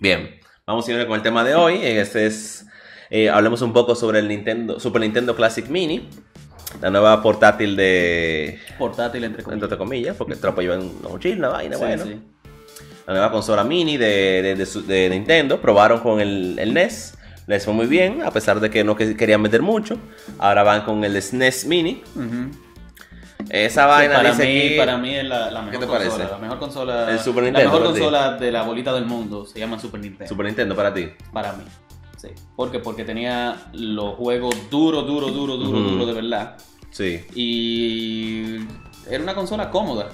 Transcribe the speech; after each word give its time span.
Bien, 0.00 0.38
vamos 0.66 0.86
a 0.88 0.92
ir 0.92 1.06
con 1.06 1.16
el 1.16 1.22
tema 1.22 1.44
de 1.44 1.54
hoy. 1.54 1.78
Este 1.82 2.26
es, 2.26 2.66
eh, 3.10 3.30
hablemos 3.30 3.62
un 3.62 3.72
poco 3.72 3.94
sobre 3.94 4.18
el 4.18 4.28
Nintendo, 4.28 4.78
Super 4.80 5.00
Nintendo 5.02 5.34
Classic 5.34 5.66
Mini. 5.68 6.08
La 6.82 6.90
nueva 6.90 7.22
portátil 7.22 7.76
de... 7.76 8.58
Portátil, 8.78 9.24
entre 9.24 9.42
comillas. 9.42 9.62
Entre 9.62 9.78
comillas, 9.78 10.16
porque 10.16 10.34
te 10.34 10.46
lo 10.46 10.54
en 10.74 10.80
una 11.00 11.08
mochila, 11.08 11.36
una 11.38 11.48
vaina, 11.48 11.76
Sí, 11.76 11.82
bueno. 11.82 12.04
sí. 12.04 12.20
La 13.06 13.12
nueva 13.14 13.30
consola 13.30 13.62
mini 13.62 13.96
de, 13.96 14.42
de- 14.42 14.54
de 14.56 14.66
su- 14.66 14.84
de 14.84 15.08
Nintendo. 15.08 15.60
Probaron 15.60 16.00
con 16.00 16.20
el, 16.20 16.58
el 16.58 16.74
NES. 16.74 17.14
Les 17.46 17.64
fue 17.64 17.72
muy 17.72 17.86
bien, 17.86 18.22
a 18.24 18.32
pesar 18.32 18.58
de 18.58 18.68
que 18.68 18.82
no 18.82 18.96
que- 18.96 19.16
querían 19.16 19.40
meter 19.40 19.62
mucho. 19.62 19.96
Ahora 20.38 20.64
van 20.64 20.82
con 20.82 21.04
el 21.04 21.22
SNES 21.22 21.66
Mini. 21.66 22.02
Ujú. 22.16 22.50
Esa 23.48 23.86
vaina 23.86 24.16
para, 24.16 24.30
dice 24.30 24.44
mí, 24.44 24.58
aquí- 24.66 24.76
para 24.76 24.98
mí 24.98 25.14
es 25.14 25.24
la, 25.24 25.50
la 25.50 25.62
mejor 25.62 25.80
te 25.80 25.86
consola. 25.86 26.08
parece? 26.10 26.32
La 26.32 26.38
mejor 26.38 26.58
consola. 26.58 27.10
El 27.10 27.18
Super 27.20 27.42
La 27.44 27.50
Nintendo, 27.50 27.68
mejor 27.70 27.82
para 27.82 27.94
ti. 27.94 28.00
consola 28.00 28.32
de 28.36 28.52
la 28.52 28.62
bolita 28.62 28.92
del 28.92 29.06
mundo 29.06 29.46
se 29.46 29.58
llama 29.60 29.78
Super 29.78 30.00
Nintendo. 30.00 30.28
Super 30.28 30.46
Nintendo 30.46 30.74
para 30.74 30.92
ti. 30.92 31.08
Para 31.32 31.52
mí. 31.52 31.64
Sí. 32.16 32.28
¿Por 32.56 32.70
qué? 32.72 32.78
Porque 32.80 33.04
tenía 33.04 33.56
los 33.72 34.14
juegos 34.16 34.54
duros, 34.70 35.06
duros, 35.06 35.32
duros, 35.34 35.58
duros, 35.58 35.80
Ujú. 35.82 35.90
duros 35.90 36.06
de 36.08 36.12
verdad. 36.14 36.56
Sí. 36.90 37.24
Y 37.34 38.56
era 39.08 39.22
una 39.22 39.34
consola 39.34 39.70
cómoda. 39.70 40.08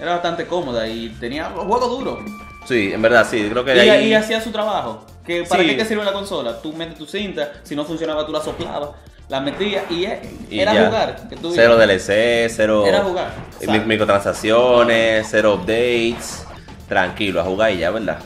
Era 0.00 0.12
bastante 0.14 0.46
cómoda 0.46 0.88
y 0.88 1.08
tenía 1.20 1.48
los 1.50 1.64
juegos 1.66 1.88
duros. 1.98 2.18
Sí, 2.66 2.90
en 2.92 3.00
verdad, 3.00 3.26
sí. 3.30 3.46
Creo 3.48 3.64
que 3.64 3.76
Y 3.76 3.88
ahí... 3.88 4.14
hacía 4.14 4.40
su 4.40 4.50
trabajo. 4.50 5.04
Que 5.24 5.44
¿Para 5.44 5.62
Sí. 5.62 5.68
qué 5.70 5.74
te 5.76 5.84
sirve 5.84 6.04
la 6.04 6.12
consola? 6.12 6.60
Tú 6.60 6.72
metes 6.72 6.98
tu 6.98 7.06
cinta, 7.06 7.52
si 7.62 7.74
no 7.76 7.84
funcionaba 7.84 8.26
tú 8.26 8.32
la 8.32 8.42
soplabas, 8.42 8.90
la 9.34 9.40
metías 9.40 9.82
y, 9.90 10.06
y 10.48 10.60
era 10.60 10.72
ya. 10.72 10.86
jugar. 10.86 11.28
que 11.28 11.34
tú 11.34 11.50
Cero. 11.52 11.76
DLC, 11.76 12.48
cero... 12.48 12.86
Era 12.86 13.02
jugar. 13.02 13.32
Exacto. 13.60 13.86
microtransacciones, 13.86 15.26
cero 15.28 15.54
updates. 15.54 16.46
Tranquilo, 16.88 17.40
a 17.40 17.44
jugar 17.44 17.72
y 17.72 17.78
ya, 17.78 17.90
¿verdad? 17.90 18.18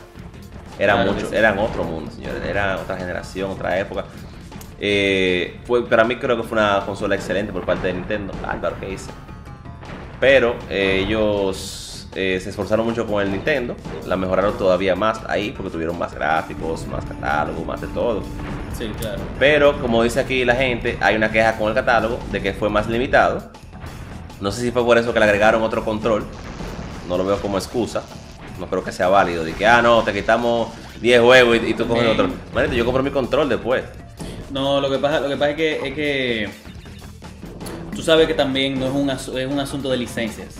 Era 0.77 0.93
Claro 0.93 1.09
que 1.09 1.15
mucho, 1.15 1.29
sí. 1.31 1.35
eran 1.35 1.57
otro 1.57 1.83
mundo, 1.83 2.11
señores. 2.11 2.43
Era 2.47 2.77
otra 2.77 2.95
generación, 2.95 3.49
otra 3.49 3.79
época. 3.79 4.05
Eh, 4.79 5.59
fue, 5.65 5.83
para 5.89 6.03
mí 6.03 6.17
creo 6.17 6.37
que 6.37 6.43
fue 6.43 6.57
una 6.59 6.83
consola 6.85 7.15
excelente 7.15 7.51
por 7.51 7.65
parte 7.65 7.87
de 7.87 7.93
Nintendo. 7.93 8.31
Álvaro, 8.47 8.75
¿qué 8.79 8.91
hice? 8.91 9.09
Pero 10.19 10.57
eh, 10.69 11.03
ellos 11.05 12.07
eh, 12.13 12.39
se 12.39 12.51
esforzaron 12.51 12.85
mucho 12.85 13.07
con 13.07 13.23
el 13.23 13.31
Nintendo. 13.31 13.75
La 14.05 14.15
mejoraron 14.15 14.55
todavía 14.59 14.95
más 14.95 15.21
ahí 15.27 15.51
porque 15.57 15.71
tuvieron 15.71 15.97
más 15.97 16.13
gráficos, 16.13 16.85
más 16.85 17.03
catálogo, 17.03 17.65
más 17.65 17.81
de 17.81 17.87
todo. 17.87 18.21
Sí, 18.79 18.87
claro. 18.99 19.19
Pero 19.37 19.79
como 19.81 20.01
dice 20.03 20.19
aquí 20.21 20.43
la 20.45 20.55
gente, 20.55 20.97
hay 21.01 21.15
una 21.15 21.31
queja 21.31 21.57
con 21.57 21.67
el 21.67 21.75
catálogo 21.75 22.17
de 22.31 22.41
que 22.41 22.53
fue 22.53 22.69
más 22.69 22.87
limitado. 22.87 23.51
No 24.41 24.51
sé 24.51 24.61
si 24.61 24.71
fue 24.71 24.83
por 24.85 24.97
eso 24.97 25.13
que 25.13 25.19
le 25.19 25.25
agregaron 25.25 25.61
otro 25.61 25.83
control. 25.85 26.23
No 27.07 27.17
lo 27.17 27.25
veo 27.25 27.39
como 27.41 27.57
excusa. 27.57 28.03
No 28.59 28.67
creo 28.67 28.83
que 28.83 28.91
sea 28.91 29.09
válido. 29.09 29.43
De 29.43 29.53
que, 29.53 29.67
ah, 29.67 29.81
no, 29.81 30.01
te 30.03 30.13
quitamos 30.13 30.69
10 31.01 31.21
juegos 31.21 31.57
y, 31.61 31.67
y 31.71 31.73
tú 31.73 31.85
coges 31.87 32.07
otro. 32.07 32.29
Manito, 32.53 32.73
yo 32.73 32.85
compro 32.85 33.03
mi 33.03 33.11
control 33.11 33.49
después. 33.49 33.83
No, 34.51 34.79
lo 34.81 34.89
que 34.89 34.97
pasa, 34.97 35.19
lo 35.19 35.27
que 35.29 35.35
pasa 35.35 35.51
es 35.51 35.55
que, 35.57 35.87
es 35.87 35.93
que 35.93 36.49
tú 37.95 38.01
sabes 38.01 38.27
que 38.27 38.33
también 38.33 38.79
no 38.79 38.85
es 38.87 38.93
un, 38.93 39.09
es 39.09 39.47
un 39.47 39.59
asunto 39.59 39.89
de 39.91 39.97
licencias. 39.97 40.55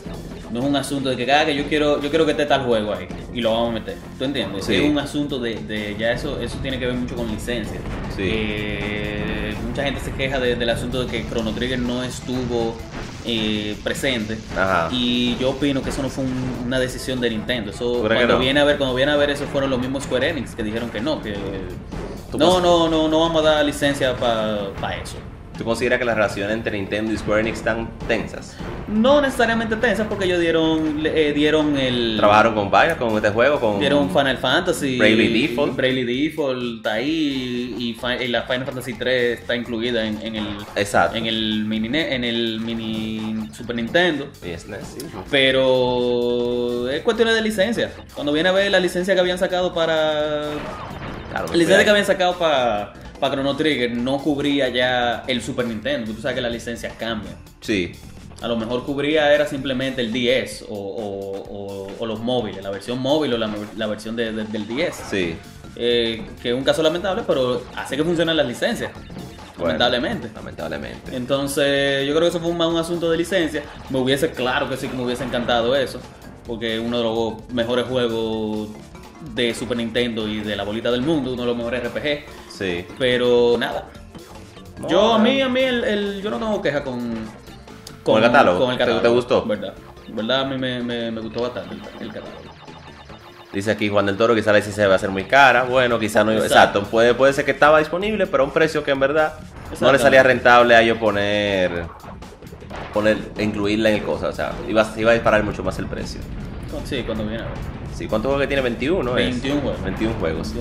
No 0.52 0.60
es 0.60 0.66
un 0.66 0.76
asunto 0.76 1.10
de 1.10 1.16
que 1.16 1.26
cada 1.26 1.46
que 1.46 1.56
yo 1.56 1.66
quiero, 1.66 2.02
yo 2.02 2.10
quiero 2.10 2.26
que 2.26 2.32
esté 2.32 2.46
tal 2.48 2.66
juego 2.66 2.94
ahí 2.94 3.08
y 3.34 3.40
lo 3.42 3.52
vamos 3.52 3.70
a 3.70 3.74
meter. 3.74 3.98
¿Tú 4.18 4.26
entiendes? 4.26 4.66
Sí. 4.66 4.76
Es 4.76 4.90
un 4.90 4.98
asunto 4.98 5.40
de, 5.40 5.56
de- 5.56 5.96
ya 5.98 6.12
eso, 6.12 6.40
eso 6.40 6.58
tiene 6.62 6.80
que 6.80 6.88
ver 6.88 6.96
mucho 6.96 7.16
con 7.16 7.28
licencias. 7.28 7.82
Sí. 8.24 8.30
Eh, 8.32 9.56
mucha 9.68 9.84
gente 9.84 10.00
se 10.02 10.12
queja 10.12 10.40
de- 10.40 10.56
del 10.56 10.70
asunto 10.70 11.04
de 11.04 11.08
que 11.08 11.28
Chrono 11.30 11.52
Trigger 11.54 11.80
no 11.80 12.04
estuvo 12.04 12.76
eh, 13.26 13.76
presente. 13.84 14.38
Ajá. 14.58 14.88
Y 14.92 15.36
yo 15.38 15.52
opino 15.52 15.82
que 15.84 15.90
eso 15.90 16.02
no 16.02 16.10
fue 16.10 16.24
un- 16.24 16.64
una 16.66 16.80
decisión 16.80 17.20
de 17.22 17.30
Nintendo. 17.30 17.72
Eso 17.72 17.92
¿Tú 17.92 18.04
crees 18.04 18.10
que 18.10 18.16
cuando 18.16 18.34
no? 18.36 18.40
viene 18.40 18.60
a 18.60 18.64
ver, 18.64 18.78
cuando 18.78 18.96
viene 18.96 19.12
a 19.12 19.16
ver 19.18 19.30
eso 19.30 19.46
fueron 19.46 19.70
los 19.70 19.80
mismos 19.80 20.04
Square 20.04 20.30
Enix 20.30 20.56
que 20.56 20.64
dijeron 20.64 20.90
que 20.90 21.02
no, 21.02 21.22
que 21.22 21.34
¿Tú 22.32 22.38
no, 22.38 22.60
no, 22.62 22.88
no, 22.90 23.08
no 23.08 23.20
vamos 23.20 23.44
a 23.46 23.50
dar 23.50 23.66
licencia 23.66 24.16
para 24.16 24.96
eso. 24.96 25.18
¿Tú 25.60 25.66
consideras 25.66 26.00
que 26.00 26.06
las 26.06 26.16
relaciones 26.16 26.54
entre 26.54 26.78
Nintendo 26.78 27.12
y 27.12 27.18
Square 27.18 27.42
Enix 27.42 27.58
están 27.58 27.90
tensas? 28.08 28.56
No 28.88 29.20
necesariamente 29.20 29.76
tensas 29.76 30.08
porque 30.08 30.24
ellos 30.24 30.40
dieron 30.40 31.06
eh, 31.06 31.34
dieron 31.36 31.78
el 31.78 32.16
¿Trabajaron 32.16 32.56
con 32.56 32.72
vainas, 32.72 32.96
con 32.96 33.14
este 33.18 33.30
juego? 33.32 33.60
Con... 33.60 33.78
dieron 33.78 34.10
Final 34.10 34.38
Fantasy, 34.38 34.98
Bravely 34.98 35.48
Default. 35.48 35.76
Bravely 35.76 36.30
Default 36.30 36.78
está 36.78 36.94
ahí 36.94 37.76
y, 37.78 38.24
y 38.24 38.28
la 38.30 38.44
Final 38.44 38.64
Fantasy 38.68 38.94
3 38.94 39.40
está 39.42 39.54
incluida 39.54 40.08
en, 40.08 40.22
en 40.22 40.38
el 40.38 40.48
Exacto. 40.78 41.18
en 41.18 41.26
el 41.26 41.66
mini 41.66 41.90
en 41.94 42.24
el 42.24 42.62
mini 42.62 43.50
Super 43.52 43.76
Nintendo. 43.76 44.30
Y 44.42 44.58
SNES, 44.58 44.88
sí. 44.98 45.06
Pero 45.30 46.88
es 46.90 47.02
cuestión 47.02 47.28
de 47.28 47.42
licencia. 47.42 47.92
Cuando 48.14 48.32
viene 48.32 48.48
a 48.48 48.54
ver 48.54 48.72
la 48.72 48.80
licencia 48.80 49.14
que 49.14 49.20
habían 49.20 49.38
sacado 49.38 49.74
para 49.74 50.44
Claro, 51.30 51.48
La 51.48 51.58
licencia 51.58 51.84
que 51.84 51.90
habían 51.90 52.06
sacado 52.06 52.40
para 52.40 52.94
Chrono 53.32 53.56
Trigger 53.56 53.92
no 53.96 54.18
cubría 54.20 54.70
ya 54.70 55.24
el 55.28 55.42
Super 55.42 55.66
Nintendo. 55.68 56.06
porque 56.08 56.16
Tú 56.18 56.22
sabes 56.22 56.36
que 56.36 56.42
las 56.42 56.52
licencias 56.52 56.94
cambian. 56.98 57.36
Sí. 57.62 57.92
A 58.42 58.48
lo 58.48 58.56
mejor 58.56 58.86
cubría 58.86 59.34
era 59.34 59.46
simplemente 59.46 60.02
el 60.02 60.14
10 60.14 60.66
o, 60.70 60.74
o- 60.74 61.44
o- 61.88 61.92
o 62.00 62.06
los 62.06 62.20
móviles, 62.22 62.64
la 62.64 62.70
versión 62.70 63.00
móvil 63.00 63.34
o 63.34 63.38
la, 63.38 63.50
la 63.76 63.88
versión 63.88 64.16
de- 64.16 64.32
de- 64.32 64.46
del 64.46 64.66
10. 64.68 64.96
Sí. 65.10 65.36
Eh, 65.76 66.24
que 66.42 66.50
es 66.50 66.56
un 66.56 66.64
caso 66.64 66.82
lamentable, 66.82 67.24
pero 67.28 67.62
hace 67.76 67.98
que 67.98 68.04
funcionen 68.04 68.38
las 68.38 68.48
licencias. 68.48 68.92
Bueno, 69.58 69.74
lamentablemente. 69.78 70.30
Lamentablemente. 70.34 71.16
Entonces, 71.16 72.08
yo 72.08 72.14
creo 72.16 72.22
que 72.22 72.28
eso 72.30 72.40
fue 72.40 72.54
más 72.54 72.70
un 72.70 72.78
asunto 72.78 73.12
de 73.12 73.18
licencia. 73.18 73.62
Me 73.90 74.00
hubiese, 74.00 74.32
claro 74.32 74.70
que 74.70 74.78
sí 74.78 74.88
que 74.88 74.96
me 74.96 75.04
hubiese 75.04 75.26
encantado 75.26 75.76
eso. 75.76 76.00
Porque 76.48 76.76
es 76.78 76.82
uno 76.82 76.98
de 76.98 77.04
los 77.04 77.54
mejores 77.54 77.86
juegos 77.86 78.70
de 79.44 79.54
Super 79.56 79.78
Nintendo 79.78 80.28
y 80.28 80.40
de 80.42 80.56
la 80.56 80.64
bolita 80.64 80.92
del 80.92 81.02
mundo, 81.02 81.34
uno 81.34 81.42
de 81.44 81.48
los 81.48 81.58
mejores 81.58 81.84
RPG. 81.84 82.26
Sí. 82.50 82.86
Pero 82.98 83.56
nada. 83.58 83.86
No, 84.80 84.88
yo, 84.90 85.14
a 85.16 85.18
no. 85.18 85.24
mí, 85.24 85.42
a 85.42 85.50
mí, 85.50 85.62
el, 85.62 85.84
el- 85.84 86.22
yo 86.22 86.30
no 86.30 86.38
tengo 86.38 86.62
queja 86.62 86.84
con, 86.84 87.14
¿Con 88.04 88.18
el 88.18 88.24
catálogo? 88.24 88.60
Con 88.60 88.72
el 88.72 88.78
¿Te- 88.78 88.84
te 88.86 88.90
catálogo. 88.92 89.16
gustó? 89.16 89.46
¿Verdad? 89.46 89.74
¿Verdad? 90.10 90.42
A 90.42 90.46
mí 90.46 90.58
me, 90.58 90.82
me- 90.82 91.12
me 91.12 91.22
gustó 91.22 91.42
bastante 91.42 91.76
el, 91.76 91.82
el 92.08 92.14
catálogo. 92.14 92.40
Dice 93.52 93.72
aquí 93.72 93.90
Juan 93.90 94.06
del 94.06 94.16
Toro, 94.16 94.36
quizá 94.36 94.52
la 94.52 94.60
licencia 94.60 94.88
va 94.88 94.96
a 94.96 95.00
ser 95.00 95.10
muy 95.10 95.24
cara. 95.24 95.64
Bueno, 95.64 95.98
quizá 96.00 96.24
no. 96.24 96.32
Exacto. 96.32 96.54
Exacto. 96.54 96.84
Puede, 96.84 97.14
puede 97.16 97.34
ser 97.34 97.46
que 97.46 97.52
estaba 97.52 97.80
disponible, 97.80 98.28
pero 98.28 98.44
a 98.44 98.46
un 98.46 98.52
precio 98.54 98.84
que 98.84 98.92
en 98.92 99.00
verdad 99.00 99.34
no 99.82 99.92
le 99.92 99.98
salía 100.00 100.22
rentable 100.24 100.76
a 100.76 100.82
ellos 100.82 100.98
poner. 101.00 101.86
poner 102.94 103.18
incluirla 103.40 103.90
en 103.90 103.96
el 103.96 104.04
cosa. 104.04 104.28
O 104.28 104.34
sea, 104.34 104.52
iba, 104.68 104.88
iba 104.98 105.12
a 105.12 105.14
disparar 105.16 105.44
mucho 105.44 105.64
más 105.64 105.80
el 105.80 105.88
precio. 105.88 106.22
Sí, 106.86 107.02
cuando 107.06 107.24
viene 107.26 107.44
a 107.44 107.48
ver. 107.48 107.54
Sí, 108.00 108.08
¿cuántos 108.08 108.30
juegos 108.30 108.42
que 108.44 108.48
tiene? 108.48 108.62
21, 108.64 109.18
es? 109.18 109.26
21 109.42 109.62
juegos. 109.62 109.84
21 109.84 110.14
juegos. 110.20 110.54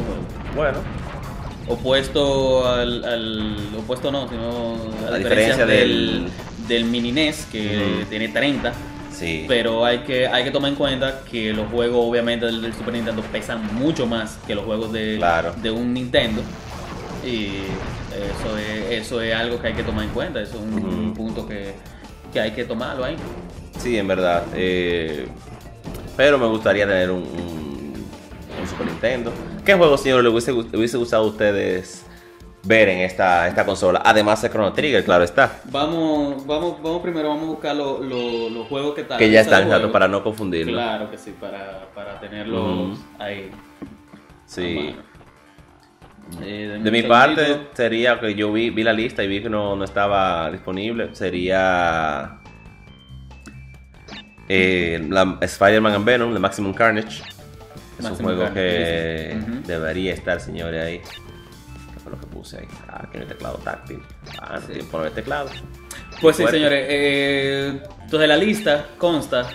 Bueno. 0.57 0.79
Opuesto 1.69 2.67
al, 2.69 3.05
al- 3.05 3.57
Opuesto 3.79 4.11
no, 4.11 4.29
sino 4.29 4.75
a, 5.07 5.15
A 5.15 5.19
diferencia 5.19 5.65
diferencia 5.65 5.67
del, 5.67 6.25
del- 6.25 6.69
del 6.69 6.85
mini 6.85 7.13
NES, 7.13 7.47
que 7.53 8.05
tiene 8.11 8.29
30. 8.29 8.73
sí. 9.13 9.45
Pero 9.47 9.85
hay 9.85 9.99
que, 10.01 10.27
hay 10.27 10.45
que 10.45 10.51
tomar 10.51 10.71
en 10.71 10.77
cuenta 10.77 11.21
que 11.31 11.53
los 11.53 11.69
juegos, 11.71 12.05
obviamente, 12.09 12.47
del, 12.47 12.61
del 12.61 12.75
Super 12.75 12.95
Nintendo 12.95 13.23
pesan 13.31 13.75
mucho 13.75 14.07
más 14.07 14.39
que 14.47 14.55
los 14.55 14.65
juegos 14.65 14.93
de, 14.93 15.17
Claro. 15.19 15.55
de 15.63 15.71
un 15.71 15.95
Nintendo. 15.95 16.43
Y 17.25 17.47
eso 18.11 18.59
es, 18.59 19.03
eso 19.03 19.21
es 19.23 19.35
algo 19.35 19.61
que 19.61 19.69
hay 19.69 19.75
que 19.75 19.83
tomar 19.85 20.05
en 20.05 20.11
cuenta. 20.11 20.41
Eso 20.41 20.55
es 20.57 20.61
un 20.63 21.15
punto 21.15 21.47
que, 21.47 21.73
que 22.33 22.41
hay 22.41 22.51
que 22.53 22.65
tomarlo 22.65 23.05
ahí. 23.05 23.17
Sí, 23.79 23.97
en 23.97 24.09
verdad. 24.09 24.43
eh, 24.55 25.27
pero 26.19 26.37
me 26.37 26.47
gustaría 26.49 26.85
tener 26.85 27.13
un, 27.13 27.23
un- 27.23 27.95
un 28.61 28.67
Super 28.69 28.87
Nintendo. 28.89 29.33
¿Qué 29.65 29.75
juegos, 29.75 30.03
señor, 30.03 30.23
le 30.25 30.29
hubiese, 30.31 30.53
le 30.53 30.77
hubiese 30.77 30.97
gustado 30.97 31.23
a 31.23 31.27
ustedes 31.29 32.05
ver 32.65 32.89
en 32.89 32.99
esta, 32.99 33.47
esta 33.47 33.65
consola? 33.65 34.03
Además 34.05 34.43
de 34.43 34.51
Chrono 34.51 34.73
Trigger, 34.73 35.05
claro 35.05 35.23
está. 35.23 35.61
Vamos, 35.67 36.45
vamos, 36.45 36.83
vamos 36.83 37.01
primero, 37.03 37.29
vamos 37.29 37.45
a 37.45 37.47
buscar 37.51 37.77
lo- 37.77 38.03
lo- 38.03 38.51
los 38.51 38.67
juegos 38.67 38.95
que 38.97 39.03
están. 39.03 39.17
Que 39.19 39.31
ya 39.31 39.43
están, 39.43 39.59
exacto, 39.63 39.77
juegos. 39.79 39.93
para 39.93 40.09
no 40.09 40.25
confundirlo. 40.25 40.73
Claro 40.73 41.09
que 41.11 41.19
sí, 41.19 41.35
para, 41.41 41.87
para 41.95 42.19
tenerlos 42.19 42.99
ahí. 43.21 43.51
Sí. 44.45 44.97
Eh, 46.43 46.81
De 46.83 46.91
mi 46.91 47.03
parte, 47.05 47.69
sería 47.75 48.19
que 48.21 48.35
yo 48.35 48.53
vi, 48.53 48.71
vi 48.71 48.83
la 48.83 48.93
lista 48.93 49.23
y 49.23 49.29
vi 49.29 49.41
que 49.43 49.49
no, 49.49 49.77
no 49.77 49.85
estaba 49.85 50.51
disponible. 50.51 51.15
Sería 51.15 52.41
eh, 54.49 55.09
Spider-Man 55.43 55.95
and 55.95 56.05
Venom 56.05 56.33
de 56.33 56.39
Maximum 56.39 56.73
Carnage. 56.75 57.23
Es 57.99 58.05
un 58.05 58.11
Maximum 58.11 58.17
juego 58.35 58.43
Carnage, 58.45 58.61
que 58.61 59.37
sí, 59.41 59.53
sí. 59.53 59.63
Debería 59.67 60.15
estar, 60.15 60.41
señores, 60.41 60.85
ahí. 60.85 60.99
¿Qué 60.99 62.01
fue 62.01 62.13
lo 62.13 62.21
que 62.21 62.27
puse 62.27 62.59
ahí? 62.59 62.69
Ah, 62.89 63.09
que 63.11 63.19
el 63.19 63.27
teclado 63.27 63.57
táctil. 63.59 64.01
Ah, 64.41 64.59
no 64.61 64.67
Sí. 64.67 64.73
tiempo 64.75 65.03
el 65.05 65.13
teclado. 65.13 65.51
Pues 66.21 66.37
sí, 66.37 66.47
señores. 66.49 66.87
eh, 66.89 67.81
entonces 68.03 68.29
la 68.29 68.37
lista 68.37 68.87
consta 68.99 69.51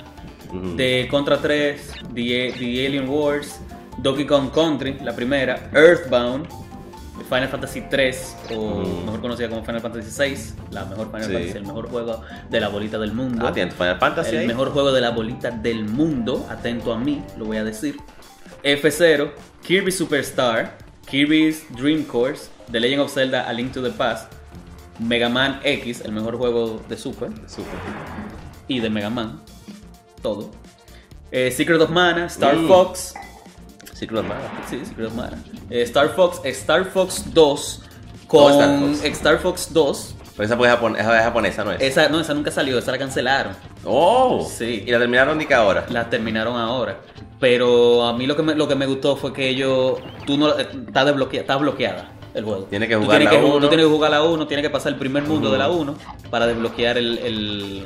Ujú. 0.50 0.76
de 0.76 1.08
Contra 1.10 1.38
3, 1.38 1.94
The, 2.14 2.54
The 2.58 2.86
Alien 2.86 3.10
Wars, 3.10 3.60
Donkey 3.98 4.26
Kong 4.26 4.52
Country, 4.52 4.98
la 5.04 5.16
primera, 5.16 5.70
Earthbound, 5.74 6.48
Final 7.30 7.48
Fantasy 7.50 7.82
3, 7.90 8.36
o 8.56 8.80
Mm. 8.82 9.06
mejor 9.06 9.22
conocida 9.22 9.50
como 9.50 9.64
Final 9.64 9.82
Fantasy 9.82 10.12
6, 10.12 10.54
la 10.72 10.86
mejor 10.86 11.08
Final 11.08 11.26
Sí. 11.26 11.34
Fantasy, 11.34 11.58
el 11.58 11.66
mejor 11.66 11.90
juego 11.90 12.22
de 12.50 12.60
la 12.60 12.68
bolita 12.70 12.98
del 13.00 13.14
mundo. 13.14 13.46
Ah, 13.48 13.52
tiene 13.54 13.72
tu 13.72 13.78
Final 13.78 14.00
Fantasy 14.00 14.32
el 14.36 14.38
ahí. 14.42 14.48
mejor 14.48 14.72
juego 14.72 14.92
de 14.92 15.02
la 15.02 15.10
bolita 15.12 15.52
del 15.52 15.86
mundo, 15.86 16.46
atento 16.50 16.94
a 16.94 16.98
mí, 17.00 17.24
lo 17.38 17.46
voy 17.46 17.58
a 17.58 17.64
decir. 17.64 17.98
F0, 18.64 19.32
Kirby 19.66 19.92
Superstar, 19.92 20.78
Kirby's 21.10 21.66
Dream 21.76 22.04
Course, 22.04 22.50
The 22.72 22.80
Legend 22.80 23.02
of 23.02 23.12
Zelda 23.14 23.48
A 23.48 23.54
Link 23.54 23.74
to 23.74 23.82
the 23.82 23.90
Past, 23.92 24.32
Mega 25.00 25.28
Man 25.30 25.60
X, 25.64 26.02
el 26.02 26.12
mejor 26.12 26.38
juego 26.38 26.82
de 26.88 26.98
Super, 26.98 27.30
Super. 27.48 27.74
y 28.68 28.80
de 28.80 28.90
Mega 28.90 29.10
Man, 29.10 29.42
todo. 30.22 30.52
Eh, 31.32 31.52
Secret 31.52 31.82
of 31.82 31.90
Mana, 31.90 32.26
Star 32.28 32.56
Mm. 32.56 32.68
Fox, 32.68 33.16
Mana. 34.12 34.64
sí, 34.70 34.84
Secret 34.86 35.08
of 35.08 35.14
Mana, 35.16 35.42
Eh, 35.70 35.82
Star 35.84 36.10
Fox, 36.10 36.42
Star 36.44 36.86
Fox 36.86 37.34
2 37.34 37.82
Todo 38.30 38.44
con 38.50 38.52
Star 38.54 38.80
Fox. 38.80 39.04
Star 39.06 39.38
Fox 39.40 39.74
2. 39.74 40.16
Pero 40.36 40.46
esa, 40.46 40.58
japon- 40.58 40.96
esa 40.98 41.18
es 41.20 41.24
japonesa, 41.26 41.64
¿no 41.64 41.72
es? 41.72 41.82
Esa, 41.82 42.10
no, 42.10 42.20
esa 42.20 42.34
nunca 42.34 42.50
salió, 42.50 42.80
esa 42.80 42.92
la 42.92 42.98
cancelaron. 42.98 43.54
¡Oh! 43.86 44.44
Sí. 44.50 44.84
Y 44.88 44.92
la 44.92 44.98
terminaron 44.98 45.38
ni 45.38 45.46
que 45.46 45.54
ahora. 45.54 45.86
La 45.90 46.10
terminaron 46.10 46.58
ahora. 46.58 47.00
Pero 47.40 48.04
a 48.06 48.14
mí 48.14 48.26
lo 48.26 48.36
que 48.36 48.42
me, 48.42 48.56
lo 48.56 48.68
que 48.68 48.74
me 48.76 48.86
gustó 48.88 49.16
fue 49.16 49.32
que 49.34 49.48
ellos. 49.50 50.00
Tú 50.26 50.38
no. 50.38 50.58
eh, 50.58 50.68
Está, 50.88 51.06
desbloquea, 51.06 51.42
está 51.42 51.56
bloqueada 51.58 52.10
el 52.34 52.44
juego. 52.46 52.64
Tiene 52.64 52.88
que 52.88 52.96
Tú 52.96 53.02
jugar 53.04 53.20
tienes 53.20 53.34
la 53.36 53.40
que 53.42 53.46
ju- 53.46 53.50
uno. 53.52 53.60
Tú 53.60 53.68
tienes 53.70 53.86
que 53.86 53.92
jugar 53.92 54.10
la 54.12 54.24
1, 54.24 54.48
tienes 54.48 54.64
que 54.66 54.70
pasar 54.72 54.94
el 54.94 54.98
primer 54.98 55.22
mundo 55.24 55.52
de 55.52 55.58
la 55.60 55.70
1 55.70 55.96
para 56.32 56.48
desbloquear 56.48 56.98
el. 56.98 57.18
el 57.20 57.86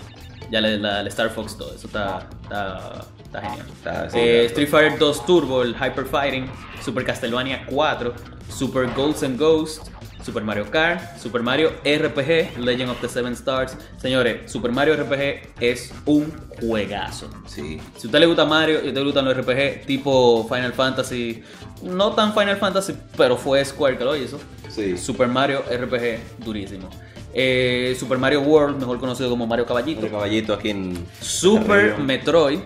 ya 0.49 0.61
la, 0.61 0.69
la- 0.69 1.01
el 1.01 1.07
Star 1.07 1.29
Fox 1.31 1.57
2. 1.57 1.73
Eso 1.75 1.87
está. 1.87 2.29
Está, 2.43 3.01
está 3.27 3.41
genial. 3.41 3.67
Eh, 3.67 3.73
claro. 3.83 4.07
Street 4.47 4.69
Fighter 4.69 4.99
2 4.99 5.25
Turbo, 5.25 5.61
el 5.61 5.75
Hyper 5.75 6.05
Fighting, 6.05 6.49
Super 6.83 7.05
Castlevania 7.05 7.65
4, 7.67 8.13
Super 8.49 8.87
Ghosts 8.95 9.23
and 9.23 9.37
Ghosts, 9.37 9.91
Super 10.27 10.43
Mario 10.43 10.69
Kart, 10.69 11.17
Super 11.17 11.41
Mario 11.41 11.71
RPG, 11.85 12.57
Legend 12.59 12.89
of 12.89 12.99
the 12.99 13.07
Seven 13.07 13.33
Stars. 13.33 13.77
Señores, 13.97 14.51
Super 14.51 14.71
Mario 14.71 14.95
RPG 14.95 15.53
es 15.61 15.93
un 16.05 16.33
juegazo. 16.59 17.29
Sí. 17.45 17.79
Si 17.95 18.07
a 18.07 18.07
usted 18.07 18.19
le 18.19 18.25
gusta 18.25 18.43
Mario 18.43 18.81
y 18.83 18.87
a 18.87 18.89
usted 18.89 18.95
le 18.95 19.03
gustan 19.05 19.23
los 19.23 19.37
RPG 19.37 19.85
tipo 19.85 20.45
Final 20.49 20.73
Fantasy, 20.73 21.43
no 21.81 22.11
tan 22.11 22.33
Final 22.33 22.57
Fantasy, 22.57 22.93
pero 23.15 23.37
fue 23.37 23.63
Square 23.63 23.97
que 23.97 24.03
lo 24.03 24.17
hizo. 24.17 24.37
Sí. 24.69 24.97
Super 24.97 25.29
Mario 25.29 25.63
RPG, 25.63 26.43
durísimo. 26.43 26.89
Eh, 27.33 27.95
Super 27.97 28.17
Mario 28.17 28.41
World, 28.41 28.79
mejor 28.79 28.99
conocido 28.99 29.29
como 29.29 29.47
Mario 29.47 29.65
Caballito. 29.65 30.09
Caballito 30.09 30.53
aquí 30.53 30.71
en. 30.71 31.07
Super. 31.21 31.97
Metroid 31.99 32.59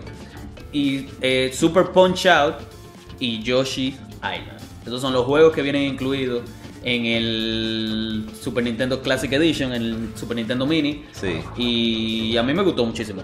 y 0.72 1.06
eh, 1.20 1.50
Super 1.52 1.86
Punch 1.92 2.26
Out 2.26 2.54
y 3.18 3.42
Yoshi 3.42 3.88
Island. 4.18 4.60
Esos 4.86 5.00
son 5.00 5.12
los 5.12 5.24
juegos 5.26 5.52
que 5.52 5.62
vienen 5.62 5.82
incluidos 5.82 6.42
en 6.82 7.06
el 7.06 8.26
Super 8.40 8.64
Nintendo 8.64 9.00
Classic 9.00 9.32
Edition, 9.32 9.72
en 9.72 9.82
el 9.82 10.08
Super 10.16 10.36
Nintendo 10.36 10.66
Mini. 10.66 11.04
Sí. 11.12 11.40
Y 11.56 12.36
a 12.36 12.42
mí 12.42 12.52
me 12.52 12.62
gustó 12.62 12.84
muchísimo. 12.84 13.22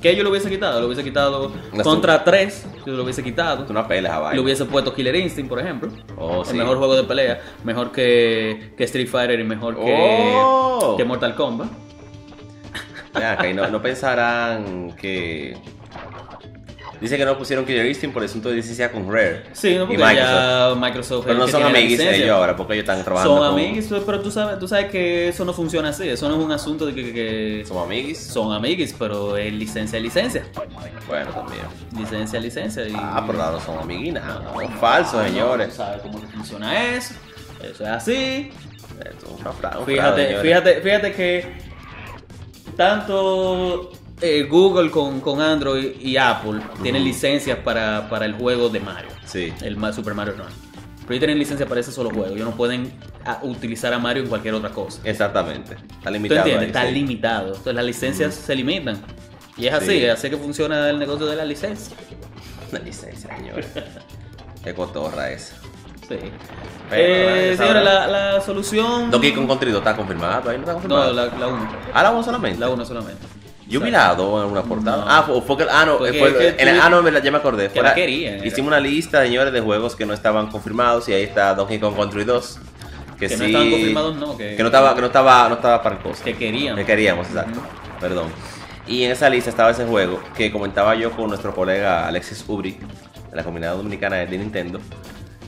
¿Qué 0.00 0.14
yo 0.14 0.22
lo 0.22 0.28
hubiese 0.30 0.50
quitado? 0.50 0.80
Lo 0.80 0.86
hubiese 0.86 1.02
quitado 1.02 1.50
contra 1.82 2.22
3, 2.22 2.66
yo 2.86 2.92
lo 2.92 3.04
hubiese 3.04 3.22
quitado. 3.22 3.64
Una 3.70 3.82
vaina. 3.82 4.32
Le 4.34 4.40
hubiese 4.40 4.66
puesto 4.66 4.94
Killer 4.94 5.16
Instinct, 5.16 5.48
por 5.48 5.58
ejemplo. 5.60 5.90
Oh, 6.18 6.42
el 6.42 6.46
sí. 6.46 6.54
mejor 6.54 6.76
juego 6.76 6.94
de 6.94 7.04
pelea. 7.04 7.40
Mejor 7.64 7.90
que, 7.90 8.74
que 8.76 8.84
Street 8.84 9.08
Fighter 9.08 9.40
y 9.40 9.44
mejor 9.44 9.76
que, 9.76 9.94
Oh. 9.96 10.94
que 10.98 11.04
Mortal 11.04 11.34
Kombat. 11.34 11.68
Ven 13.14 13.22
acá, 13.24 13.48
y 13.48 13.54
no, 13.54 13.66
no 13.70 13.80
pensarán 13.80 14.94
que. 15.00 15.56
Dice 17.00 17.16
que 17.16 17.24
no 17.24 17.36
pusieron 17.36 17.64
Killer 17.66 17.86
Instinct 17.86 18.14
por 18.14 18.22
el 18.22 18.28
asunto 18.28 18.48
de 18.48 18.56
licencia 18.56 18.90
con 18.90 19.10
Rare. 19.12 19.44
Sí, 19.52 19.74
no, 19.74 19.86
porque 19.86 19.98
Microsoft. 20.02 20.24
ya 20.30 20.74
Microsoft 20.80 21.24
Pero 21.26 21.38
no 21.38 21.48
son 21.48 21.62
amiguis 21.64 22.00
ellos 22.00 22.30
ahora, 22.30 22.56
porque 22.56 22.74
ellos 22.74 22.84
están 22.84 23.04
trabajando. 23.04 23.36
Son 23.38 23.46
con- 23.50 23.58
amiguis, 23.60 23.88
pero 24.06 24.20
tú 24.20 24.30
sabes, 24.30 24.58
tú 24.58 24.68
sabes 24.68 24.90
que 24.90 25.28
eso 25.28 25.44
no 25.44 25.52
funciona 25.52 25.90
así. 25.90 26.08
Eso 26.08 26.28
no 26.28 26.36
es 26.38 26.44
un 26.44 26.52
asunto 26.52 26.86
de 26.86 26.94
que, 26.94 27.64
Son 27.66 27.78
amiguis. 27.78 28.18
son 28.18 28.52
amiguis, 28.52 28.94
pero 28.98 29.36
es 29.36 29.52
licencia, 29.52 29.98
licencia. 30.00 30.44
Bueno, 31.08 31.30
también. 31.30 31.62
Licencia, 31.98 32.40
licencia. 32.40 32.86
Y... 32.88 32.94
Ah, 32.96 33.22
pero 33.26 33.38
no 33.38 33.60
son 33.60 33.78
amiguinas. 33.78 34.24
Son 34.24 34.68
falsos, 34.78 35.14
No, 35.14 35.24
señores. 35.24 35.68
No 35.68 35.74
sabes 35.74 36.02
cómo 36.02 36.18
funciona 36.18 36.94
eso. 36.96 37.14
Eso 37.62 37.82
es 37.84 37.90
así. 37.90 38.50
Esto 39.04 39.26
es 39.34 39.40
una 39.40 39.52
fra- 39.52 39.78
un 39.78 39.84
fraude, 39.84 39.92
Fíjate, 39.94 40.36
fíjate, 40.40 40.80
fíjate 40.80 41.12
que 41.12 41.64
tanto 42.76 43.90
eh, 44.20 44.44
Google 44.50 44.90
con, 44.90 45.20
con 45.20 45.40
Android 45.40 45.92
y 46.00 46.16
Apple 46.16 46.60
tienen 46.82 47.04
licencias 47.04 47.58
para, 47.58 48.08
para 48.08 48.24
el 48.26 48.34
juego 48.34 48.68
de 48.68 48.80
Mario. 48.80 49.10
Sí. 49.24 49.52
El 49.62 49.76
Super 49.92 50.14
Mario 50.14 50.34
Run. 50.38 50.46
Pero 51.02 51.12
ellos 51.14 51.20
tienen 51.20 51.38
licencia 51.38 51.66
para 51.66 51.80
ese 51.80 51.92
solo 51.92 52.10
juego. 52.10 52.34
Ellos 52.34 52.48
no 52.48 52.56
pueden 52.56 52.92
ah, 53.26 53.38
utilizar 53.42 53.92
a 53.92 53.98
Mario 53.98 54.22
en 54.22 54.28
cualquier 54.28 54.54
otra 54.54 54.70
cosa. 54.70 55.00
Exactamente. 55.04 55.74
Está 55.74 56.04
¿Tú 56.08 56.10
limitado. 56.12 56.40
entiendes? 56.40 56.62
ahí, 56.62 56.66
Está 56.68 56.84
limitado. 56.90 57.46
Entonces 57.48 57.74
las 57.74 57.84
licencias 57.84 58.34
se 58.34 58.54
limitan. 58.54 58.98
Y 59.56 59.66
es 59.66 59.74
así, 59.74 59.86
Sí. 60.00 60.06
así 60.06 60.30
que 60.30 60.36
funciona 60.36 60.88
el 60.88 60.98
negocio 60.98 61.26
de 61.26 61.36
la 61.36 61.44
licencia. 61.44 61.94
Una 62.72 62.80
licencia, 62.80 63.36
señores. 63.36 63.66
Qué 64.64 64.74
cotorra 64.74 65.30
esa. 65.30 65.56
Sí. 66.08 66.16
Eh, 66.90 67.56
hora- 67.60 67.82
la, 67.82 68.06
la 68.06 68.40
solución. 68.40 69.10
Donkey 69.10 69.32
Kong 69.32 69.46
Country 69.46 69.70
2 69.72 69.78
está 69.80 69.94
confirmado. 69.96 70.48
Ahí 70.50 70.56
no 70.56 70.62
está 70.62 70.72
No, 70.72 70.78
confirmado. 70.80 71.12
la 71.12 71.46
1. 71.48 71.68
Ah, 71.92 72.02
la 72.02 72.10
1 72.12 72.22
solamente. 72.22 72.58
La 72.60 72.68
1 72.70 72.84
solamente. 72.84 73.22
Yo 73.74 73.80
vi 73.80 73.90
la 73.90 74.14
2 74.14 74.44
en 74.46 74.50
una 74.52 74.62
portada. 74.62 75.04
No. 75.04 75.10
Ah, 75.10 75.22
fue, 75.26 75.40
fue 75.42 75.56
que. 75.56 75.66
Ah, 75.70 75.84
no. 75.84 75.98
Fue- 75.98 76.12
tú- 76.12 76.64
ah, 76.82 76.88
no, 76.90 76.98
en 76.98 77.04
verdad, 77.04 77.22
ya 77.22 77.30
me 77.30 77.38
acordé. 77.38 77.68
que 77.68 77.82
la 77.82 77.88
la- 77.90 77.94
querían, 77.94 78.34
era. 78.34 78.46
Hicimos 78.46 78.68
una 78.68 78.80
lista, 78.80 79.22
señores, 79.22 79.52
de 79.52 79.60
juegos 79.60 79.94
que 79.96 80.06
no 80.06 80.14
estaban 80.14 80.48
confirmados. 80.48 81.08
Y 81.08 81.12
ahí 81.12 81.22
está 81.24 81.54
Donkey 81.54 81.78
Kong 81.78 81.96
Country 81.96 82.24
2. 82.24 82.58
Que, 83.18 83.28
Que 83.28 83.28
sí. 83.28 83.36
no 83.38 83.44
estaban 83.46 83.70
confirmados, 83.70 84.16
no. 84.16 84.36
Que, 84.36 84.56
Que 84.56 84.62
no 84.62 84.68
estaba, 84.68 84.94
que 84.94 85.00
no 85.00 85.06
estaba, 85.06 85.48
no 85.48 85.54
estaba 85.54 85.82
para 85.82 85.96
el 85.96 86.02
costo. 86.02 86.24
que 86.24 86.34
querían. 86.34 86.76
Que 86.76 86.84
queríamos, 86.84 87.26
exacto. 87.28 87.60
Perdón. 88.00 88.26
Y 88.86 89.04
en 89.04 89.12
esa 89.12 89.30
lista 89.30 89.50
estaba 89.50 89.70
ese 89.70 89.84
juego 89.86 90.20
que 90.36 90.52
comentaba 90.52 90.94
yo 90.94 91.10
con 91.12 91.28
nuestro 91.28 91.54
colega 91.54 92.06
Alexis 92.06 92.44
Ubri, 92.46 92.72
de 93.30 93.36
la 93.36 93.42
comunidad 93.44 93.76
dominicana 93.76 94.16
de 94.16 94.36
Nintendo. 94.38 94.78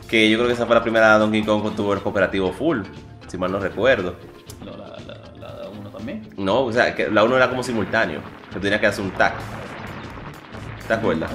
Que 0.09 0.31
yo 0.31 0.39
creo 0.39 0.47
que 0.49 0.55
esa 0.55 0.65
fue 0.67 0.75
la 0.77 0.83
primera 0.83 1.19
Donkey 1.19 1.43
Kong 1.45 1.65
que 1.65 1.71
tuvo 1.77 1.93
el 1.93 2.01
cooperativo 2.01 2.53
full, 2.53 2.83
si 3.27 3.37
mal 3.37 3.51
no 3.53 3.59
recuerdo. 3.59 4.15
No, 4.67 4.77
la, 4.77 4.89
la, 5.41 5.55
la 5.63 5.69
1 5.69 5.91
también. 5.91 6.29
No, 6.37 6.65
o 6.65 6.73
sea, 6.73 6.95
que 6.95 7.09
la 7.09 7.25
uno 7.25 7.37
era 7.37 7.49
como 7.49 7.63
simultáneo, 7.63 8.21
que 8.53 8.59
tenías 8.61 8.81
que 8.81 8.87
hacer 8.89 9.05
un 9.05 9.11
tag. 9.13 9.33
¿Te 10.87 10.95
acuerdas? 10.95 11.31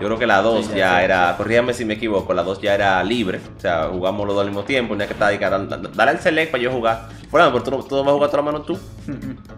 Yo 0.00 0.06
creo 0.08 0.18
que 0.18 0.26
la 0.26 0.42
2 0.42 0.66
Sí, 0.66 0.70
ya, 0.72 0.76
ya, 0.76 0.98
sí, 0.98 1.04
era, 1.04 1.34
corrígame 1.36 1.72
si 1.74 1.84
me 1.86 1.94
equivoco, 1.94 2.32
la 2.34 2.42
2 2.42 2.60
ya 2.60 2.74
era 2.74 3.02
libre. 3.02 3.40
O 3.56 3.60
sea, 3.60 3.88
jugamos 3.90 4.26
los 4.26 4.36
dos 4.36 4.42
al 4.42 4.50
mismo 4.50 4.64
tiempo, 4.64 4.92
tenía 4.94 5.06
que 5.06 5.14
estar 5.14 5.28
ahí, 5.28 5.38
dar- 5.38 5.66
darle 5.68 6.10
al 6.12 6.20
select 6.20 6.50
para 6.50 6.62
yo 6.62 6.70
jugar. 6.70 7.08
Bueno, 7.30 7.50
pero 7.52 7.62
tú, 7.64 7.70
no- 7.70 7.82
tú 7.82 7.96
vas 7.96 8.06
a 8.08 8.12
jugar 8.12 8.30
toda 8.30 8.42
la 8.42 8.52
mano 8.52 8.62
tú. 8.64 8.78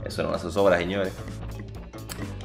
Eso 0.05 0.23
no 0.23 0.33
hace 0.35 0.51
sobra, 0.51 0.79
señores. 0.79 1.13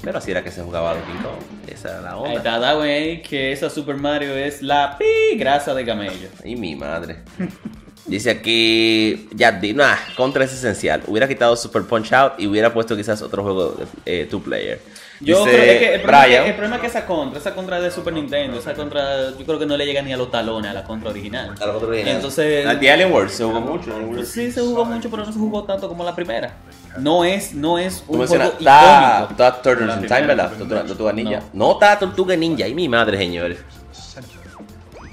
Pero 0.01 0.17
así 0.17 0.31
era 0.31 0.43
que 0.43 0.51
se 0.51 0.61
jugaba 0.63 0.93
Donkey 0.95 1.13
Kong. 1.15 1.67
Esa 1.67 1.89
era 1.91 2.01
la 2.01 2.11
Ahí 2.11 2.17
onda. 2.19 2.33
está 2.33 2.59
Darwin 2.59 2.89
ahí 2.89 3.21
que 3.21 3.51
esa 3.53 3.69
Super 3.69 3.95
Mario 3.95 4.35
es 4.35 4.61
la 4.61 4.97
pi 4.97 5.37
grasa 5.37 5.73
de 5.73 5.85
camello. 5.85 6.27
Y 6.43 6.55
mi 6.55 6.75
madre. 6.75 7.23
Dice 8.05 8.31
aquí, 8.31 9.29
ya 9.33 9.51
di, 9.53 9.73
nah, 9.73 9.95
contra 10.17 10.43
es 10.43 10.53
esencial. 10.53 11.03
Hubiera 11.07 11.27
quitado 11.27 11.55
Super 11.55 11.83
Punch 11.83 12.11
Out 12.11 12.33
y 12.37 12.47
hubiera 12.47 12.73
puesto 12.73 12.97
quizás 12.97 13.21
otro 13.21 13.43
juego 13.43 13.77
de 14.05 14.21
eh, 14.23 14.25
two 14.25 14.41
player. 14.41 14.81
Yo 15.21 15.45
Dice 15.45 15.57
creo 15.57 15.79
que 15.79 15.93
el 15.95 16.01
problema, 16.01 16.25
es 16.25 16.41
que 16.41 16.49
el 16.49 16.55
problema 16.55 16.75
es 16.75 16.81
que 16.81 16.87
esa 16.87 17.05
contra, 17.05 17.39
esa 17.39 17.55
contra 17.55 17.79
de 17.79 17.91
Super 17.91 18.13
Nintendo, 18.13 18.59
esa 18.59 18.73
contra, 18.73 19.29
yo 19.31 19.45
creo 19.45 19.57
que 19.57 19.65
no 19.65 19.77
le 19.77 19.85
llega 19.85 20.01
ni 20.01 20.11
a 20.11 20.17
los 20.17 20.29
talones 20.29 20.69
a 20.69 20.73
la 20.73 20.83
contra 20.83 21.11
original. 21.11 21.55
A 21.57 21.65
la 21.65 21.77
otra 21.77 21.87
original. 21.87 22.15
Entonces, 22.17 22.79
The 22.79 22.91
Alien 22.91 23.13
World 23.13 23.29
se 23.29 23.45
jugó 23.45 23.61
mucho. 23.61 24.25
Sí 24.25 24.51
se 24.51 24.59
jugó 24.59 24.83
mucho, 24.83 25.09
pero 25.09 25.23
no 25.25 25.31
se 25.31 25.39
jugó 25.39 25.63
tanto 25.63 25.87
como 25.87 26.03
la 26.03 26.13
primera. 26.13 26.57
No 26.97 27.23
es, 27.23 27.53
no 27.53 27.77
es 27.77 28.03
un 28.07 28.17
juego 28.17 28.23
está, 28.25 28.35
icónico. 28.35 29.31
está. 29.31 29.61
Tortuga, 29.61 30.83
Tortuga 30.83 31.13
Ninja. 31.13 31.39
No. 31.53 31.67
No. 31.67 31.71
está 31.73 31.97
Tortuga 31.97 32.35
Ninja. 32.35 32.67
Y 32.67 32.75
mi 32.75 32.89
madre, 32.89 33.17
señores. 33.17 33.59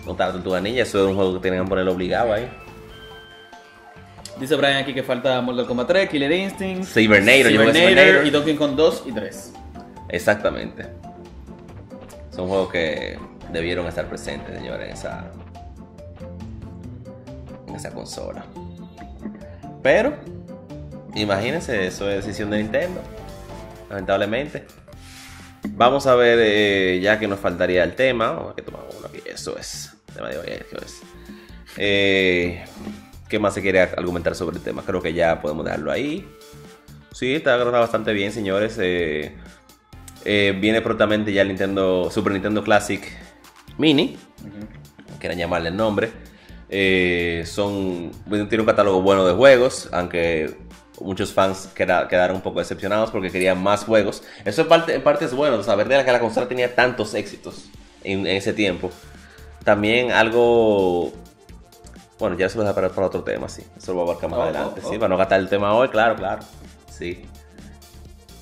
No 0.05 0.13
está 0.13 0.33
Tortuga 0.33 0.61
Ninja. 0.61 0.83
Eso 0.83 0.99
es 1.03 1.07
un 1.07 1.15
juego 1.15 1.35
que 1.35 1.41
tenían 1.41 1.63
que 1.65 1.69
ponerlo 1.69 1.93
obligado 1.93 2.33
ahí. 2.33 2.51
Dice 4.41 4.57
Brian 4.57 4.79
aquí 4.79 4.95
que 4.95 5.03
falta 5.03 5.39
Mortal 5.43 5.67
Kombat 5.67 5.87
3, 5.89 6.09
Killer 6.09 6.33
Instinct, 6.33 6.85
Cybernator, 6.87 7.53
Cybernator 7.53 8.27
y 8.27 8.31
Donkey 8.31 8.57
Kong 8.57 8.75
2 8.75 9.05
y 9.07 9.13
3. 9.13 9.53
Exactamente. 10.09 10.87
Son 12.35 12.49
juegos 12.49 12.73
que 12.73 13.19
debieron 13.53 13.87
estar 13.87 14.09
presentes, 14.09 14.57
señores, 14.57 14.89
en 14.89 14.95
esa, 14.95 15.31
en 17.69 17.75
esa 17.75 17.91
consola. 17.91 18.47
Pero, 19.83 20.15
imagínense, 21.15 21.87
eso 21.87 22.09
es 22.09 22.25
decisión 22.25 22.49
de 22.49 22.59
Nintendo. 22.59 23.03
Lamentablemente. 23.91 24.65
Vamos 25.69 26.07
a 26.07 26.15
ver, 26.15 26.39
eh, 26.41 27.01
ya 27.03 27.19
que 27.19 27.29
nos 27.29 27.41
faltaría 27.41 27.85
el 27.85 27.95
tema. 27.95 28.33
Vamos 28.33 28.53
a 28.53 28.57
que 28.57 28.63
tomamos 28.63 28.95
uno 28.97 29.07
aquí. 29.07 29.21
Eso 29.27 29.59
es. 29.59 29.93
Tema 30.15 30.31
de 30.31 30.39
hoy, 30.39 30.47
eso 30.49 30.79
es. 30.83 31.03
Eh, 31.77 32.65
¿Qué 33.31 33.39
más 33.39 33.55
se 33.55 33.63
quiere 33.63 33.81
argumentar 33.81 34.35
sobre 34.35 34.57
el 34.57 34.63
tema? 34.63 34.83
Creo 34.85 35.01
que 35.01 35.15
ya 35.15 35.41
podemos 35.41 35.65
dejarlo 35.65 35.91
ahí. 35.93 36.29
Sí, 37.13 37.37
está 37.37 37.57
bastante 37.57 38.13
bien, 38.13 38.33
señores. 38.33 38.77
Eh, 38.81 39.37
eh, 40.25 40.59
viene 40.61 40.81
prontamente 40.83 41.33
ya 41.33 41.43
el 41.43 41.49
Nintendo 41.49 42.11
Super 42.11 42.33
Nintendo 42.33 42.63
Classic 42.65 43.01
Mini, 43.79 44.19
quieran 45.21 45.39
llamarle 45.39 45.69
el 45.69 45.77
nombre. 45.77 46.11
Eh, 46.69 47.45
son 47.47 48.11
tiene 48.29 48.61
un 48.61 48.67
catálogo 48.67 49.01
bueno 49.01 49.25
de 49.27 49.33
juegos, 49.35 49.89
aunque 49.93 50.57
muchos 51.01 51.33
fans 51.33 51.69
queda- 51.75 52.07
quedaron 52.09 52.37
un 52.37 52.43
poco 52.43 52.59
decepcionados 52.59 53.11
porque 53.11 53.31
querían 53.31 53.63
más 53.63 53.85
juegos. 53.85 54.23
Eso 54.45 54.63
en 54.63 54.69
parte, 54.69 54.95
en 54.95 55.03
parte 55.03 55.25
es 55.25 55.35
bueno, 55.35 55.63
saber 55.63 55.89
de 55.89 55.97
la 55.97 56.05
que 56.05 56.13
la 56.13 56.21
consola 56.21 56.49
tenía 56.49 56.75
tantos 56.75 57.15
éxitos 57.15 57.71
en, 58.05 58.21
en 58.27 58.37
ese 58.37 58.53
tiempo. 58.53 58.91
también 59.65 60.11
algo. 60.11 61.13
Bueno, 62.21 62.37
ya 62.39 62.47
eso 62.47 62.59
lo 62.59 62.65
dejo 62.65 62.75
para, 62.77 62.89
para 62.91 63.07
otro 63.09 63.23
tema, 63.25 63.49
sí. 63.49 63.63
Eso 63.77 63.93
lo 63.93 64.01
voy 64.01 64.09
a 64.09 64.13
abarcar 64.13 64.31
más 64.31 64.39
Oh, 64.39 64.43
adelante, 64.43 64.81
oh, 64.85 64.91
sí. 64.91 64.97
Para 64.99 65.09
no 65.09 65.17
gastar 65.17 65.41
el 65.41 65.49
tema 65.49 65.75
hoy, 65.75 65.89
claro, 65.89 66.15
claro. 66.15 66.43
Sí. 66.89 67.23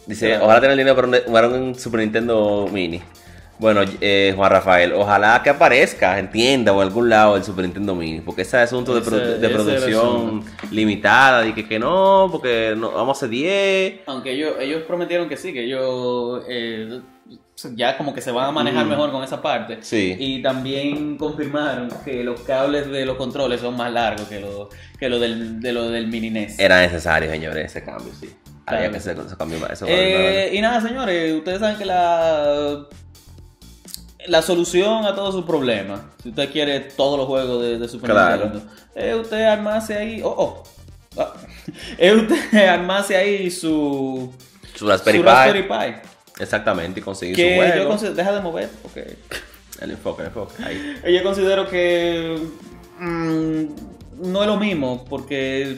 Dice, 0.07 0.29
Claro. 0.31 0.45
ojalá 0.45 0.61
tener 0.61 0.77
dinero 0.77 0.97
para 1.33 1.49
un, 1.49 1.75
Super 1.75 2.01
Nintendo 2.01 2.67
Mini. 2.73 3.01
Bueno, 3.59 3.81
eh, 4.01 4.33
Juan 4.37 4.51
Rafael, 4.53 4.93
ojalá 4.93 5.43
que 5.43 5.51
aparezca 5.51 6.19
en 6.21 6.31
tienda 6.31 6.73
o 6.73 6.77
en 6.81 6.89
algún 6.89 7.09
lado 7.09 7.37
el 7.37 7.43
Super 7.43 7.65
Nintendo 7.65 7.95
Mini, 7.95 8.21
porque 8.21 8.43
ese 8.43 8.57
asunto 8.59 8.95
de, 8.95 9.01
Ese- 9.01 9.39
de 9.39 9.47
el 9.47 9.53
producción 9.53 10.45
limitada, 10.71 11.45
y 11.45 11.53
que, 11.53 11.67
que 11.67 11.79
no, 11.79 12.29
porque 12.31 12.75
no, 12.77 12.93
vamos 12.93 13.17
a 13.17 13.19
hacer 13.19 13.29
10. 13.31 14.01
Aunque 14.07 14.31
ellos, 14.33 14.55
ellos 14.61 14.83
prometieron 14.87 15.29
que 15.29 15.37
sí, 15.37 15.53
que 15.53 15.65
ellos 15.65 16.43
eh, 16.49 17.01
ya 17.75 17.97
como 17.97 18.15
que 18.15 18.21
se 18.21 18.31
van 18.31 18.47
a 18.47 18.53
manejar 18.53 18.87
Mm. 18.87 18.89
mejor 18.89 19.11
con 19.13 19.25
esa 19.25 19.43
parte. 19.43 19.79
Sí. 19.83 20.15
Y 20.19 20.43
también 20.43 21.17
confirmaron 21.17 21.89
que 22.05 22.23
los 22.23 22.41
cables 22.43 22.89
de 22.91 23.05
los 23.05 23.17
controles 23.17 23.61
son 23.61 23.77
más 23.77 23.93
largos 23.93 24.29
que 24.29 24.41
lo, 24.41 24.69
que 24.99 25.09
lo 25.09 25.19
del, 25.19 25.61
de 25.61 25.73
lo 25.73 25.89
del 25.91 26.07
mini 26.09 26.31
NES. 26.31 26.59
Era 26.59 26.81
necesario, 26.81 27.29
señores, 27.31 27.67
ese 27.67 27.85
cambio, 27.85 28.13
sí. 28.19 28.29
Había 28.67 28.91
que 28.91 28.99
hacer 28.99 29.19
ese 29.19 29.37
cambio 29.37 29.59
más. 29.61 29.71
Eso 29.73 29.87
Eh, 29.89 30.51
y 30.53 30.61
nada, 30.61 30.81
señores, 30.81 31.33
ustedes 31.35 31.59
saben 31.61 31.77
que 31.79 31.87
la, 31.87 32.85
la 34.27 34.43
solución 34.43 35.05
a 35.07 35.15
todos 35.15 35.35
sus 35.35 35.45
problemas, 35.45 36.01
si 36.23 36.29
usted 36.29 36.51
quiere 36.53 36.81
todos 36.81 37.19
los 37.19 37.27
juegos 37.27 37.63
de, 37.63 37.79
de 37.79 37.89
Super 37.89 38.11
Claro. 38.11 38.45
Nintendo, 38.51 38.73
es 38.95 39.15
usted 39.15 39.43
armarse 39.45 39.97
ahí, 39.97 40.21
oh, 40.23 40.35
oh, 40.37 40.63
ah, 41.19 41.33
es 41.99 42.15
usted 42.15 42.69
armarse 42.69 43.17
ahí 43.17 43.51
su, 43.51 44.33
su 44.75 44.87
Raspberry 44.87 45.19
su 45.19 45.25
Pi. 45.25 45.29
Raspberry 45.31 45.63
Pi. 45.63 46.09
Exactamente, 46.39 47.01
y 47.01 47.03
conseguir 47.03 47.35
su 47.37 47.43
Que 47.43 47.57
yo 47.57 47.57
juego. 47.73 47.89
considero, 47.89 48.15
deja 48.15 48.33
de 48.33 48.41
mover, 48.41 48.69
porque 48.83 49.17
El 49.81 49.93
enfoque, 49.93 50.23
el 50.23 50.29
enfoque. 50.29 50.55
Ahí. 50.65 51.15
yo 51.15 51.23
considero 51.23 51.69
que 51.69 52.39
mm, 52.99 53.63
no 54.31 54.43
es 54.43 54.47
lo 54.49 54.57
mismo, 54.57 55.05
porque 55.09 55.77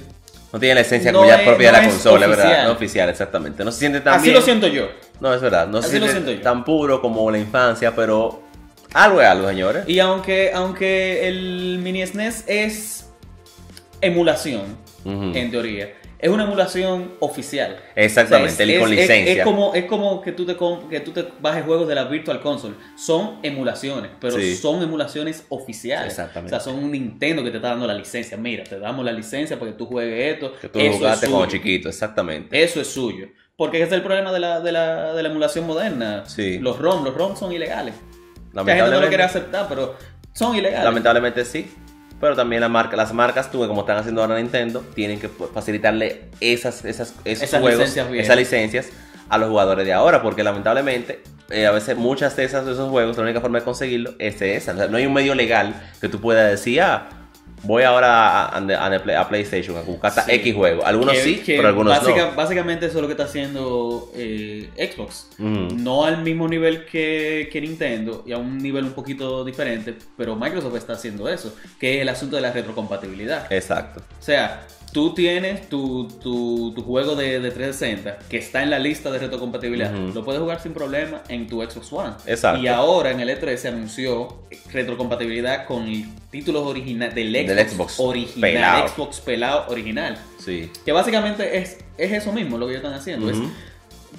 No 0.52 0.58
tiene 0.58 0.76
la 0.76 0.80
esencia 0.80 1.12
No 1.12 1.24
es- 1.24 1.40
propia 1.42 1.70
no 1.70 1.76
de 1.76 1.82
la 1.82 1.88
es 1.88 1.94
consola, 1.94 2.26
¿verdad? 2.26 2.44
oficial. 2.46 2.66
No 2.66 2.72
oficial, 2.72 3.08
exactamente. 3.10 3.64
No 3.64 3.70
se 3.72 3.78
siente 3.80 4.00
tan 4.00 4.14
así 4.14 4.24
bien. 4.24 4.34
lo 4.36 4.40
siento 4.42 4.66
yo. 4.68 4.88
No, 5.20 5.34
es 5.34 5.40
verdad. 5.42 5.66
No 5.68 5.80
se 5.82 5.88
Así 5.88 5.98
lo 5.98 6.06
siente 6.06 6.24
siento 6.30 6.42
yo. 6.42 6.42
tan 6.42 6.64
puro 6.64 7.00
como 7.02 7.30
la 7.30 7.38
infancia, 7.38 7.94
pero 7.94 8.42
algo 8.94 9.20
es 9.20 9.28
algo, 9.28 9.48
señores. 9.48 9.84
Y 9.86 9.98
aunque, 10.00 10.50
aunque 10.54 11.28
el 11.28 11.78
mini 11.82 12.04
SNES 12.06 12.44
es 12.46 13.06
emulación, 14.00 14.62
en 15.04 15.50
teoría, 15.50 15.90
es 16.22 16.28
una 16.30 16.44
emulación 16.44 17.14
oficial. 17.20 17.78
Exactamente, 17.94 18.52
O 18.52 18.56
sea, 18.56 18.66
el 18.66 18.80
con 18.80 18.92
es, 18.92 18.98
licencia. 18.98 19.32
es 19.32 19.42
como, 19.42 19.74
es 19.74 19.84
como 19.86 20.20
que, 20.22 20.32
tú 20.32 20.44
te, 20.46 20.56
que 20.88 21.00
tú 21.00 21.12
te 21.12 21.26
bajes 21.40 21.64
juegos 21.64 21.88
de 21.88 21.94
la 21.94 22.04
Virtual 22.04 22.40
Console. 22.40 22.74
Son 22.96 23.38
emulaciones, 23.42 24.10
pero 24.20 24.36
Sí. 24.36 24.54
son 24.56 24.82
emulaciones 24.82 25.44
oficiales. 25.48 26.08
Exactamente. 26.12 26.54
O 26.54 26.60
sea, 26.60 26.72
son 26.72 26.82
un 26.82 26.92
Nintendo 26.92 27.42
que 27.42 27.50
te 27.50 27.56
está 27.56 27.68
dando 27.70 27.86
la 27.86 27.94
licencia. 27.94 28.36
Mira, 28.36 28.64
te 28.64 28.78
damos 28.78 29.04
la 29.04 29.12
licencia 29.12 29.58
para 29.58 29.70
que 29.72 29.76
tú 29.78 29.86
juegues 29.86 30.34
esto. 30.34 30.52
que 30.60 30.68
tú 30.68 30.78
Eso 30.78 30.98
jugaste 30.98 31.26
es 31.26 31.32
como 31.32 31.46
chiquito, 31.46 31.88
exactamente. 31.88 32.62
Eso 32.62 32.80
es 32.80 32.88
suyo. 32.88 33.28
Porque 33.56 33.78
ese 33.78 33.86
es 33.88 33.92
el 33.92 34.02
problema 34.02 34.32
de 34.32 34.40
la, 34.40 34.60
de 34.60 34.72
la, 34.72 35.12
de 35.12 35.22
la 35.22 35.28
emulación 35.28 35.66
moderna. 35.66 36.24
Sí. 36.26 36.58
Los 36.58 36.78
ROM, 36.78 37.04
los 37.04 37.14
ROM 37.14 37.36
son 37.36 37.52
ilegales. 37.52 37.94
Mucha 38.52 38.74
gente 38.74 38.90
no 38.90 39.00
lo 39.00 39.08
quiere 39.08 39.22
aceptar, 39.22 39.66
pero 39.68 39.94
son 40.32 40.56
ilegales. 40.56 40.84
lamentablemente 40.84 41.44
sí. 41.44 41.70
Pero 42.20 42.36
también 42.36 42.60
la 42.60 42.68
marca, 42.68 42.96
las 42.96 43.14
marcas, 43.14 43.50
tú, 43.50 43.66
como 43.66 43.80
están 43.80 43.96
haciendo 43.96 44.20
ahora 44.20 44.36
Nintendo, 44.36 44.84
tienen 44.94 45.18
que 45.18 45.28
facilitarle 45.28 46.26
esas, 46.40 46.84
esas, 46.84 47.14
esos 47.24 47.44
Esas 47.44 47.60
juegos, 47.60 47.80
licencias 47.80 48.08
esas 48.12 48.36
licencias 48.36 48.88
a 49.28 49.38
los 49.38 49.48
jugadores 49.48 49.86
de 49.86 49.92
ahora, 49.92 50.20
porque 50.22 50.42
lamentablemente 50.42 51.22
eh, 51.50 51.66
a 51.66 51.70
veces 51.70 51.96
muchas 51.96 52.36
de 52.36 52.44
esas 52.44 52.66
de 52.66 52.72
esos 52.72 52.90
juegos, 52.90 53.16
la 53.16 53.22
única 53.22 53.40
forma 53.40 53.58
de 53.58 53.64
conseguirlo 53.64 54.14
es 54.18 54.42
esa. 54.42 54.72
O 54.72 54.76
sea, 54.76 54.86
no 54.88 54.96
hay 54.96 55.06
un 55.06 55.14
medio 55.14 55.34
legal 55.34 55.74
que 56.00 56.08
tú 56.08 56.20
puedas 56.20 56.50
decir, 56.50 56.80
ah, 56.82 57.08
voy 57.62 57.82
ahora 57.82 58.46
a, 58.46 58.58
a- 58.58 58.86
a- 58.86 59.20
a 59.20 59.28
PlayStation 59.28 59.76
a 59.76 59.82
buscar 59.82 60.08
hasta 60.10 60.24
Sí. 60.24 60.32
X 60.32 60.54
juego. 60.54 60.84
Algunos 60.86 61.14
Que- 61.14 61.22
sí, 61.22 61.36
que 61.38 61.56
pero 61.56 61.68
algunos 61.68 61.98
básica- 61.98 62.30
Básicamente 62.36 62.86
eso 62.86 62.96
es 62.98 63.02
lo 63.02 63.06
que 63.08 63.12
está 63.12 63.24
haciendo 63.24 64.10
eh, 64.14 64.68
Xbox. 64.76 65.28
no. 65.38 65.66
Ujú. 65.66 65.74
No 65.76 66.04
al 66.04 66.22
mismo 66.22 66.48
nivel 66.48 66.84
que, 66.86 67.48
que 67.52 67.60
Nintendo 67.60 68.22
y 68.26 68.32
a 68.32 68.38
un 68.38 68.58
nivel 68.58 68.84
un 68.84 68.92
poquito 68.92 69.44
diferente, 69.44 69.94
pero 70.16 70.36
Microsoft 70.36 70.76
está 70.76 70.92
haciendo 70.94 71.28
eso, 71.28 71.54
que 71.78 71.96
es 71.96 72.02
el 72.02 72.08
asunto 72.08 72.36
de 72.36 72.42
la 72.42 72.52
retrocompatibilidad. 72.52 73.50
Exacto. 73.52 74.00
O 74.18 74.22
sea, 74.22 74.62
tú 74.92 75.14
tienes 75.14 75.68
tu, 75.68 76.08
tu, 76.20 76.72
tu 76.74 76.82
juego 76.82 77.14
de, 77.14 77.40
de 77.40 77.50
360 77.50 78.18
que 78.28 78.38
está 78.38 78.62
en 78.62 78.70
la 78.70 78.78
lista 78.78 79.10
de 79.10 79.18
retrocompatibilidad. 79.18 79.92
Lo 79.92 80.24
puedes 80.24 80.40
jugar 80.40 80.60
sin 80.60 80.72
problema 80.72 81.22
en 81.28 81.46
tu 81.46 81.62
Xbox 81.62 81.92
One. 81.92 82.12
Exacto. 82.26 82.60
Y 82.62 82.66
ahora 82.68 83.10
en 83.10 83.20
el 83.20 83.28
E3 83.28 83.56
se 83.56 83.68
anunció 83.68 84.42
retrocompatibilidad 84.72 85.66
con 85.66 85.86
títulos 86.30 86.66
originales 86.66 87.14
del 87.14 87.32
Xbox, 87.34 87.46
Del 87.56 87.68
Xbox 87.68 88.00
original. 88.00 88.40
pelado. 88.40 88.88
Xbox 88.88 89.20
pelado 89.20 89.64
original. 89.68 90.18
Sí. 90.38 90.70
Que 90.84 90.92
básicamente 90.92 91.58
es, 91.58 91.78
es 91.96 92.12
eso 92.12 92.32
mismo 92.32 92.58
lo 92.58 92.66
que 92.66 92.72
ellos 92.72 92.84
están 92.84 92.98
haciendo. 92.98 93.30
Es 93.30 93.38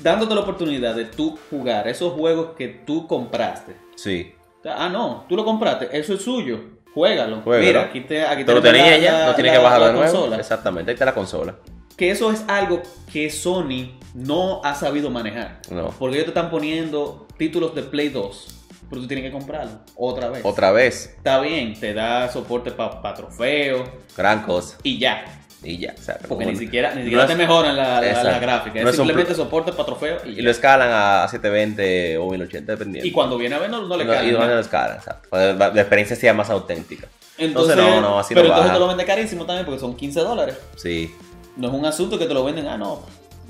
dándote 0.01 0.33
la 0.35 0.41
oportunidad 0.41 0.95
de 0.95 1.05
tú 1.05 1.37
jugar 1.49 1.87
esos 1.87 2.13
juegos 2.13 2.51
que 2.57 2.67
tú 2.67 3.07
compraste. 3.07 3.75
Sí. 3.95 4.33
Ah, 4.65 4.89
no, 4.89 5.25
tú 5.27 5.35
lo 5.35 5.43
compraste, 5.43 5.89
eso 5.97 6.13
es 6.13 6.21
suyo. 6.21 6.59
Juégalo. 6.93 7.41
Juégalo. 7.41 7.65
Mira, 7.67 7.81
aquí 7.83 8.01
te, 8.01 8.24
aquí 8.25 8.43
Tú 8.43 8.53
lo 8.53 8.62
tenías 8.62 9.01
ya, 9.01 9.12
la- 9.19 9.25
no 9.27 9.36
tienes 9.36 9.53
la- 9.53 9.57
que 9.57 9.63
bajarlo 9.63 9.86
la 9.88 9.91
de 9.93 9.98
nuevo. 10.00 10.12
consola. 10.13 10.38
Exactamente, 10.38 10.91
ahí 10.91 10.93
está 10.95 11.05
la 11.05 11.13
consola. 11.13 11.55
Que 11.98 12.12
eso 12.12 12.31
es 12.31 12.43
algo 12.48 12.81
que 13.12 13.29
Sony 13.29 13.91
no 14.13 14.62
ha 14.63 14.74
sabido 14.75 15.10
manejar. 15.10 15.60
No. 15.69 15.89
Porque 15.98 16.15
ellos 16.15 16.25
te 16.25 16.31
están 16.31 16.50
poniendo 16.50 17.27
títulos 17.38 17.75
de 17.75 17.83
Play 17.83 18.10
2, 18.10 18.48
pero 18.89 19.01
tú 19.01 19.07
tienes 19.07 19.25
que 19.25 19.31
comprarlo 19.31 19.79
otra 19.95 20.29
vez. 20.29 20.41
Otra 20.43 20.71
vez, 20.71 21.13
Está 21.17 21.39
bien, 21.39 21.79
te 21.79 21.93
da 21.93 22.29
soporte 22.31 22.71
para 22.71 23.13
trofeos 23.13 23.88
gran 24.17 24.43
cosa. 24.43 24.77
y 24.83 24.98
ya. 25.00 25.24
Y 25.63 25.77
ya. 25.77 25.94
o 25.98 26.01
sea, 26.01 26.18
Porque 26.27 26.46
ni 26.48 26.56
siquiera, 26.56 26.89
ni 26.91 26.98
No 26.98 27.03
siquiera 27.03 27.24
es- 27.24 27.30
te 27.30 27.36
mejoran 27.36 27.75
la, 27.75 28.01
la- 28.01 28.39
gráfica. 28.39 28.82
No 28.82 28.89
es 28.89 28.94
es 28.94 28.96
simplemente 28.96 29.36
soporte 29.36 29.72
para 29.72 29.86
trofeos 29.86 30.24
y, 30.25 30.41
lo 30.41 30.50
escalan 30.50 30.89
a 30.91 31.27
720 31.27 32.18
o 32.18 32.30
1080, 32.32 32.72
dependiendo. 32.72 33.08
Y 33.08 33.12
cuando 33.12 33.38
viene 33.38 33.56
a 33.56 33.60
ver, 33.60 33.70
no, 33.70 33.82
no 33.88 33.96
le 33.96 34.08
cae. 34.08 34.27
y 34.30 34.32
no 34.32 34.39
lo 34.46 34.60
escalan, 34.60 34.98
exacto. 34.98 35.30
Que 35.32 35.38
La 35.53 35.70
la 35.70 35.82
experiencia 35.82 36.15
sea 36.15 36.34
más 36.34 36.50
auténtica. 36.50 37.08
Entonces, 37.38 37.75
no, 37.75 38.01
no, 38.01 38.20
así 38.20 38.34
pero 38.34 38.48
no 38.48 38.53
entonces 38.53 38.70
baja. 38.70 38.74
te 38.74 38.80
lo 38.80 38.88
vende 38.88 39.06
carísimo 39.06 39.46
también 39.46 39.65
porque 39.65 39.80
son 39.80 39.96
15 39.96 40.20
dólares. 40.22 40.56
Sí. 40.77 41.13
No 41.58 41.68
es 41.68 41.74
un 41.74 41.86
asunto 41.86 42.18
que 42.18 42.25
te 42.25 42.34
lo 42.34 42.44
venden, 42.44 42.68
ah, 42.68 42.77
no, 42.77 43.03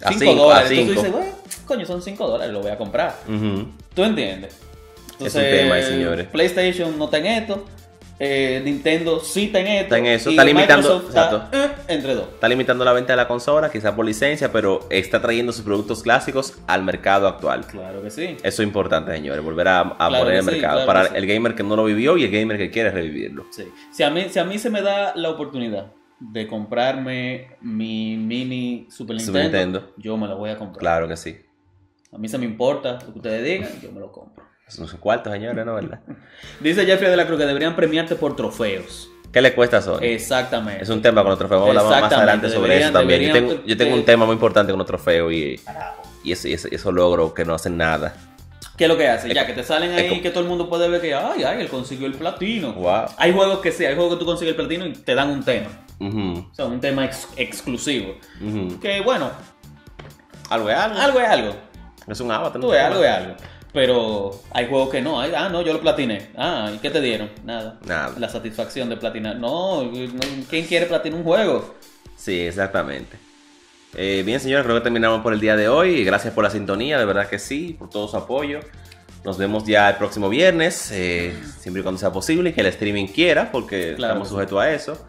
A 0.04 0.10
5 0.10 0.20
cinco, 0.20 0.36
dólares. 0.44 0.70
a 0.70 0.74
Entonces 0.74 0.96
tú 0.96 1.02
cinco. 1.02 1.02
dices, 1.02 1.12
bueno, 1.12 1.38
coño, 1.66 1.86
son 1.86 2.02
5 2.02 2.28
dólares, 2.28 2.54
lo 2.54 2.62
voy 2.62 2.72
a 2.72 2.78
comprar. 2.78 3.16
¿Tú 3.96 4.04
entiendes? 4.04 4.58
Es 5.20 5.36
un 5.36 5.42
tema 5.42 5.82
señores. 5.82 6.28
PlayStation 6.28 6.98
no 6.98 7.06
está 7.06 7.18
en 7.20 7.26
esto. 7.28 7.66
Eh, 8.24 8.62
Nintendo 8.64 9.20
sí 9.20 9.46
está 9.46 9.62
en 9.62 9.68
esto. 9.68 9.84
Está 9.84 9.98
en 9.98 10.06
eso, 10.06 10.30
y 10.30 10.34
está 10.34 10.46
limitando- 10.46 11.06
está, 11.08 11.50
eh, 11.52 11.72
entre 11.88 12.14
dos. 12.14 12.28
Está 12.36 12.48
limitando 12.48 12.86
la 12.86 12.94
venta 12.94 13.14
de 13.14 13.18
la 13.18 13.28
consola, 13.28 13.72
quizás 13.72 13.94
por 13.94 14.06
licencia, 14.06 14.52
pero 14.52 14.82
está 14.92 15.20
trayendo 15.22 15.52
sus 15.52 15.66
productos 15.66 16.04
clásicos 16.04 16.54
al 16.68 16.84
mercado 16.84 17.28
actual. 17.28 17.66
Claro 17.66 18.04
que 18.04 18.12
sí. 18.12 18.38
Eso 18.44 18.62
es 18.62 18.68
importante, 18.68 19.12
señores, 19.12 19.44
volver 19.44 19.68
a, 19.70 19.80
a 19.80 19.96
Claro 19.98 20.20
poner 20.20 20.36
el 20.36 20.44
sí, 20.46 20.52
mercado. 20.52 20.74
claro 20.84 20.88
para 20.88 21.06
sí. 21.08 21.14
el 21.16 21.26
gamer 21.26 21.56
que 21.56 21.64
no 21.64 21.76
lo 21.76 21.84
vivió 21.86 22.16
y 22.18 22.26
el 22.26 22.32
gamer 22.32 22.58
que 22.60 22.70
quiere 22.70 22.92
revivirlo. 22.92 23.48
Sí. 23.50 23.64
Si, 23.92 24.04
a 24.04 24.12
mí, 24.12 24.26
si 24.30 24.38
a 24.38 24.44
mí 24.44 24.60
se 24.60 24.70
me 24.70 24.82
da 24.84 25.14
la 25.16 25.30
oportunidad 25.32 25.92
de 26.20 26.46
comprarme 26.48 27.58
mi 27.62 28.18
mini 28.18 28.86
Super 28.92 29.16
Nintendo, 29.16 29.26
Super 29.26 29.42
Nintendo. 29.42 29.94
yo 29.98 30.16
me 30.18 30.28
lo 30.28 30.38
voy 30.38 30.52
a 30.52 30.58
comprar. 30.60 30.80
Claro 30.80 31.08
que 31.08 31.18
sí. 31.18 31.38
A 32.14 32.20
mí 32.20 32.28
se 32.28 32.38
me 32.38 32.46
importa 32.46 33.00
lo 33.06 33.14
que 33.14 33.20
ustedes 33.20 33.44
digan, 33.44 33.82
yo 33.82 33.92
me 33.92 34.00
lo 34.00 34.12
compro. 34.12 34.44
Son 34.72 34.88
sus 34.88 35.00
cuartos, 35.00 35.34
señores, 35.34 35.66
¿no? 35.66 35.74
¿Verdad? 35.76 36.00
Dice 36.60 36.86
Jeffrey 36.86 37.10
de 37.10 37.18
la 37.18 37.26
Cruz 37.28 37.40
que 37.40 37.46
deberían 37.46 37.76
premiarte 37.76 38.16
por 38.16 38.36
trofeos. 38.36 39.10
¿Qué 39.32 39.42
le 39.42 39.54
cuesta 39.54 39.78
a 39.78 39.82
Sony? 39.82 40.00
Exactamente. 40.02 40.84
Es 40.84 40.90
un 40.90 41.02
tema 41.02 41.22
con 41.22 41.30
los 41.30 41.40
trofeos. 41.40 41.62
Vamos 41.62 41.78
a 41.78 41.82
hablar 41.86 42.02
más 42.02 42.14
adelante 42.14 42.50
sobre 42.50 42.74
deberían- 42.74 42.90
eso 42.90 43.00
también. 43.00 43.22
Yo 43.22 43.34
tengo, 43.34 43.66
yo 43.66 43.78
tengo 43.78 43.96
un 43.96 44.04
tema 44.06 44.26
muy 44.26 44.34
importante 44.34 44.72
con 44.74 44.78
los 44.80 44.88
trofeos 44.88 45.32
y, 45.32 45.60
y 46.24 46.32
eso, 46.34 46.48
y 46.50 46.54
eso, 46.54 46.68
eso 46.70 46.92
logro 46.92 47.34
que 47.34 47.46
no 47.46 47.54
hacen 47.54 47.78
nada. 47.78 48.14
¿Qué 48.78 48.86
es 48.86 48.90
lo 48.90 48.98
que 48.98 49.08
hace? 49.08 49.34
Ya 49.34 49.46
que 49.46 49.54
te 49.54 49.64
salen 49.64 49.92
ahí 49.94 50.22
que 50.22 50.32
todo 50.32 50.42
el 50.44 50.50
mundo 50.50 50.68
puede 50.68 50.90
ver 50.90 51.00
que, 51.02 51.14
ay, 51.14 51.44
ay, 51.44 51.62
él 51.62 51.70
consiguió 51.70 52.08
el 52.08 52.14
platino. 52.14 52.74
Wow. 52.74 53.06
Hay 53.18 53.32
juegos 53.32 53.60
que 53.60 53.72
sí, 53.72 53.86
hay 53.86 53.96
juegos 53.96 54.14
que 54.16 54.20
tú 54.20 54.26
consigues 54.26 54.52
el 54.52 54.56
platino 54.58 54.86
y 54.86 54.94
te 54.94 55.14
dan 55.16 55.30
un 55.30 55.44
tema. 55.44 55.68
O 56.00 56.54
sea, 56.54 56.66
un 56.66 56.82
tema 56.82 57.06
ex- 57.06 57.28
exclusivo. 57.38 58.16
Que 58.82 59.02
bueno, 59.02 59.30
Algo 60.50 60.70
es 60.70 60.76
algo. 60.78 61.00
algo 61.00 61.20
es 61.20 61.30
algo. 61.30 61.56
Es 62.08 62.20
un 62.20 62.32
avatar. 62.32 62.60
Tú 62.60 62.72
tema. 62.72 62.88
algo 62.88 63.04
es 63.04 63.10
algo. 63.12 63.36
Pero 63.74 64.32
hay 64.52 64.68
juegos 64.68 64.90
que 64.90 65.02
no. 65.02 65.20
Hay- 65.22 65.32
ah, 65.36 65.48
no, 65.50 65.62
yo 65.62 65.72
lo 65.74 65.80
platiné. 65.80 66.30
Ah, 66.36 66.72
¿y 66.76 66.78
qué 66.80 66.90
te 66.90 67.00
dieron? 67.00 67.30
Nada. 67.46 67.80
Nada. 67.86 68.14
La 68.18 68.28
satisfacción 68.28 68.90
de 68.90 68.98
platinar. 68.98 69.38
No, 69.38 69.90
¿quién 70.50 70.66
quiere 70.66 70.86
platinar 70.88 71.18
un 71.20 71.24
juego? 71.24 71.76
Sí, 72.18 72.42
exactamente. 72.42 73.18
Eh, 73.96 74.24
bien, 74.26 74.40
señores, 74.40 74.64
creo 74.66 74.76
que 74.78 74.82
terminamos 74.84 75.22
por 75.22 75.34
el 75.34 75.40
día 75.40 75.56
de 75.56 75.68
hoy. 75.70 76.04
Gracias 76.04 76.34
por 76.34 76.44
la 76.44 76.50
sintonía, 76.50 77.00
de 77.00 77.06
verdad 77.06 77.28
que 77.30 77.40
sí, 77.40 77.76
por 77.78 77.90
todo 77.90 78.08
su 78.08 78.18
apoyo. 78.18 78.60
Nos 79.24 79.38
vemos 79.38 79.66
ya 79.66 79.90
el 79.90 79.96
próximo 79.98 80.30
viernes, 80.30 80.92
eh, 80.92 81.34
siempre 81.60 81.82
y 81.82 81.84
cuando 81.84 82.00
sea 82.00 82.12
posible 82.12 82.50
y 82.50 82.54
que 82.54 82.62
el 82.62 82.68
streaming 82.68 83.08
quiera, 83.08 83.52
porque 83.52 83.94
Claro 83.96 84.14
estamos 84.14 84.28
sí. 84.28 84.34
sujetos 84.34 84.60
a 84.62 84.72
eso. 84.74 85.08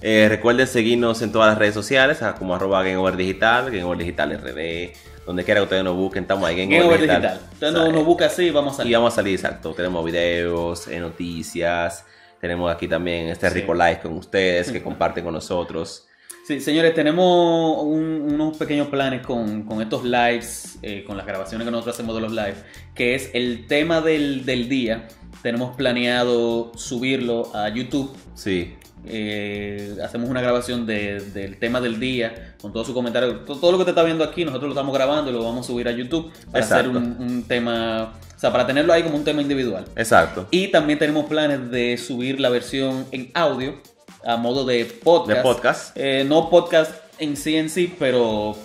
Eh, 0.00 0.26
recuerden 0.28 0.66
seguirnos 0.68 1.20
en 1.22 1.32
todas 1.32 1.48
las 1.48 1.58
redes 1.58 1.74
sociales, 1.74 2.18
como 2.38 2.54
arroba 2.54 2.82
Game 2.84 2.96
Over 2.98 3.16
Digital, 3.16 3.66
Game 3.66 3.82
Over 3.82 3.98
Digital 3.98 4.32
RD. 4.32 4.92
Donde 5.28 5.44
quiera 5.44 5.60
que 5.60 5.64
ustedes 5.64 5.84
nos 5.84 5.94
busquen, 5.94 6.22
estamos 6.22 6.48
ahí 6.48 6.58
en 6.58 6.70
Game 6.70 6.82
Over 6.84 6.96
Over 7.00 7.08
Digital. 7.10 7.40
Entonces 7.52 7.72
nos, 7.78 7.92
nos 7.92 8.04
busca 8.06 8.24
así 8.26 8.44
y 8.44 8.50
vamos 8.50 8.72
a 8.72 8.74
Y 8.76 8.76
salir. 8.78 8.94
vamos 8.96 9.12
a 9.12 9.16
salir, 9.16 9.34
exacto. 9.34 9.74
Tenemos 9.74 10.02
videos, 10.02 10.88
eh, 10.88 10.98
noticias. 11.00 12.06
Tenemos 12.40 12.72
aquí 12.74 12.88
también 12.88 13.28
este 13.28 13.46
Sí. 13.50 13.54
rico 13.56 13.74
live 13.74 14.00
con 14.02 14.14
ustedes 14.14 14.72
que 14.72 14.82
comparten 14.82 15.24
con 15.24 15.34
nosotros. 15.34 16.06
Sí, 16.46 16.60
señores, 16.60 16.94
tenemos 16.94 17.82
un- 17.84 18.22
unos 18.32 18.56
pequeños 18.56 18.88
planes 18.88 19.20
con, 19.26 19.64
con 19.64 19.82
estos 19.82 20.02
lives, 20.02 20.78
eh, 20.80 21.04
con 21.06 21.18
las 21.18 21.26
grabaciones 21.26 21.66
que 21.66 21.70
nosotros 21.70 21.94
hacemos 21.96 22.14
de 22.14 22.22
los 22.22 22.32
lives, 22.32 22.64
que 22.94 23.14
es 23.14 23.28
el 23.34 23.66
tema 23.66 24.00
del, 24.00 24.46
del 24.46 24.66
día. 24.70 25.08
Tenemos 25.42 25.76
planeado 25.76 26.72
subirlo 26.74 27.54
a 27.54 27.68
YouTube. 27.68 28.16
Sí, 28.34 28.76
Eh, 29.10 29.96
hacemos 30.04 30.28
una 30.30 30.40
grabación 30.40 30.86
de- 30.86 31.20
del 31.20 31.58
tema 31.58 31.80
del 31.80 31.98
día, 32.00 32.54
con 32.60 32.72
todo 32.72 32.84
su 32.84 32.94
comentario. 32.94 33.40
Todo, 33.40 33.58
todo 33.58 33.72
lo 33.72 33.78
que 33.78 33.84
te 33.84 33.90
está 33.90 34.02
viendo 34.02 34.24
aquí, 34.24 34.44
nosotros 34.44 34.68
lo 34.68 34.74
estamos 34.74 34.94
grabando 34.94 35.30
y 35.30 35.34
lo 35.34 35.42
vamos 35.44 35.66
a 35.66 35.68
subir 35.68 35.88
a 35.88 35.92
YouTube 35.92 36.30
para 36.52 36.64
hacer 36.64 36.86
Exacto. 36.86 36.98
un, 36.98 37.16
un 37.20 37.42
tema, 37.44 38.14
o 38.36 38.38
sea, 38.38 38.52
para 38.52 38.66
tenerlo 38.66 38.92
ahí 38.92 39.02
como 39.02 39.16
un 39.16 39.24
tema 39.24 39.42
individual. 39.42 39.84
exacto. 39.96 40.46
Y 40.50 40.68
también 40.68 40.98
tenemos 40.98 41.26
planes 41.26 41.70
de 41.70 41.96
subir 41.98 42.40
la 42.40 42.48
versión 42.50 43.06
en 43.12 43.30
audio 43.34 43.80
a 44.24 44.36
modo 44.36 44.64
de 44.64 44.84
podcast. 44.84 45.36
De 45.38 45.42
podcast. 45.42 45.96
Eh, 45.96 46.24
no 46.26 46.50
podcast 46.50 46.92
en 47.18 47.36
sí 47.36 47.56
en 47.56 47.68
sí, 47.70 47.94
pero 47.98 48.56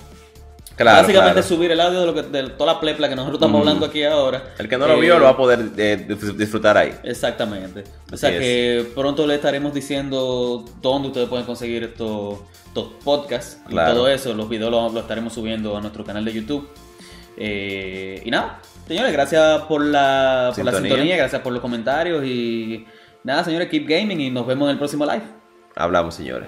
Claro, 0.76 1.02
básicamente 1.02 1.34
claro. 1.42 1.48
subir 1.48 1.72
el 1.72 1.80
audio 1.80 2.00
de, 2.00 2.06
lo 2.08 2.14
que, 2.16 2.22
de 2.24 2.50
toda 2.50 2.74
la 2.74 2.80
plepla 2.80 3.08
que 3.08 3.16
nosotros 3.16 3.38
estamos 3.40 3.58
Mm. 3.58 3.62
hablando 3.62 3.86
aquí 3.86 4.04
ahora. 4.04 4.54
El 4.58 4.68
que 4.68 4.78
no 4.78 4.88
lo 4.88 4.94
Eh, 4.96 5.02
vio 5.02 5.20
lo 5.20 5.26
va 5.26 5.32
a 5.32 5.38
poder 5.38 5.70
eh, 5.78 6.08
disfrutar 6.36 6.78
ahí. 6.78 6.94
Exactamente. 7.04 7.84
O 8.12 8.16
Así 8.16 8.18
sea 8.18 8.30
es. 8.32 8.40
que 8.40 8.92
pronto 8.96 9.28
le 9.28 9.36
estaremos 9.36 9.74
diciendo 9.74 10.66
dónde 10.82 11.10
ustedes 11.10 11.30
pueden 11.30 11.46
conseguir 11.46 11.84
estos, 11.84 12.40
estos 12.68 12.88
podcasts 13.04 13.60
Claro. 13.68 13.92
y 13.92 13.96
todo 13.96 14.08
eso. 14.08 14.34
Los 14.34 14.50
videos 14.50 14.72
los 14.72 14.94
lo 14.94 15.00
estaremos 15.02 15.34
subiendo 15.34 15.78
a 15.78 15.82
nuestro 15.82 16.04
canal 16.04 16.26
de 16.26 16.34
YouTube. 16.34 16.68
Eh, 17.38 18.22
y 18.26 18.32
nada, 18.32 18.60
señores, 18.88 19.12
gracias 19.12 19.62
por 19.64 19.84
la, 19.84 20.52
por 20.56 20.66
la 20.66 20.72
Sintonía. 20.72 20.92
sintonía, 20.92 21.18
gracias 21.18 21.42
por 21.42 21.52
los 21.54 21.62
comentarios 21.62 22.24
y 22.26 22.86
nada, 23.24 23.44
señores, 23.44 23.70
keep 23.70 23.88
gaming 23.88 24.22
y 24.22 24.30
nos 24.32 24.46
vemos 24.48 24.68
en 24.68 24.72
el 24.72 24.78
próximo 24.78 25.06
live. 25.06 25.24
Hablamos, 25.76 26.14
señores. 26.16 26.48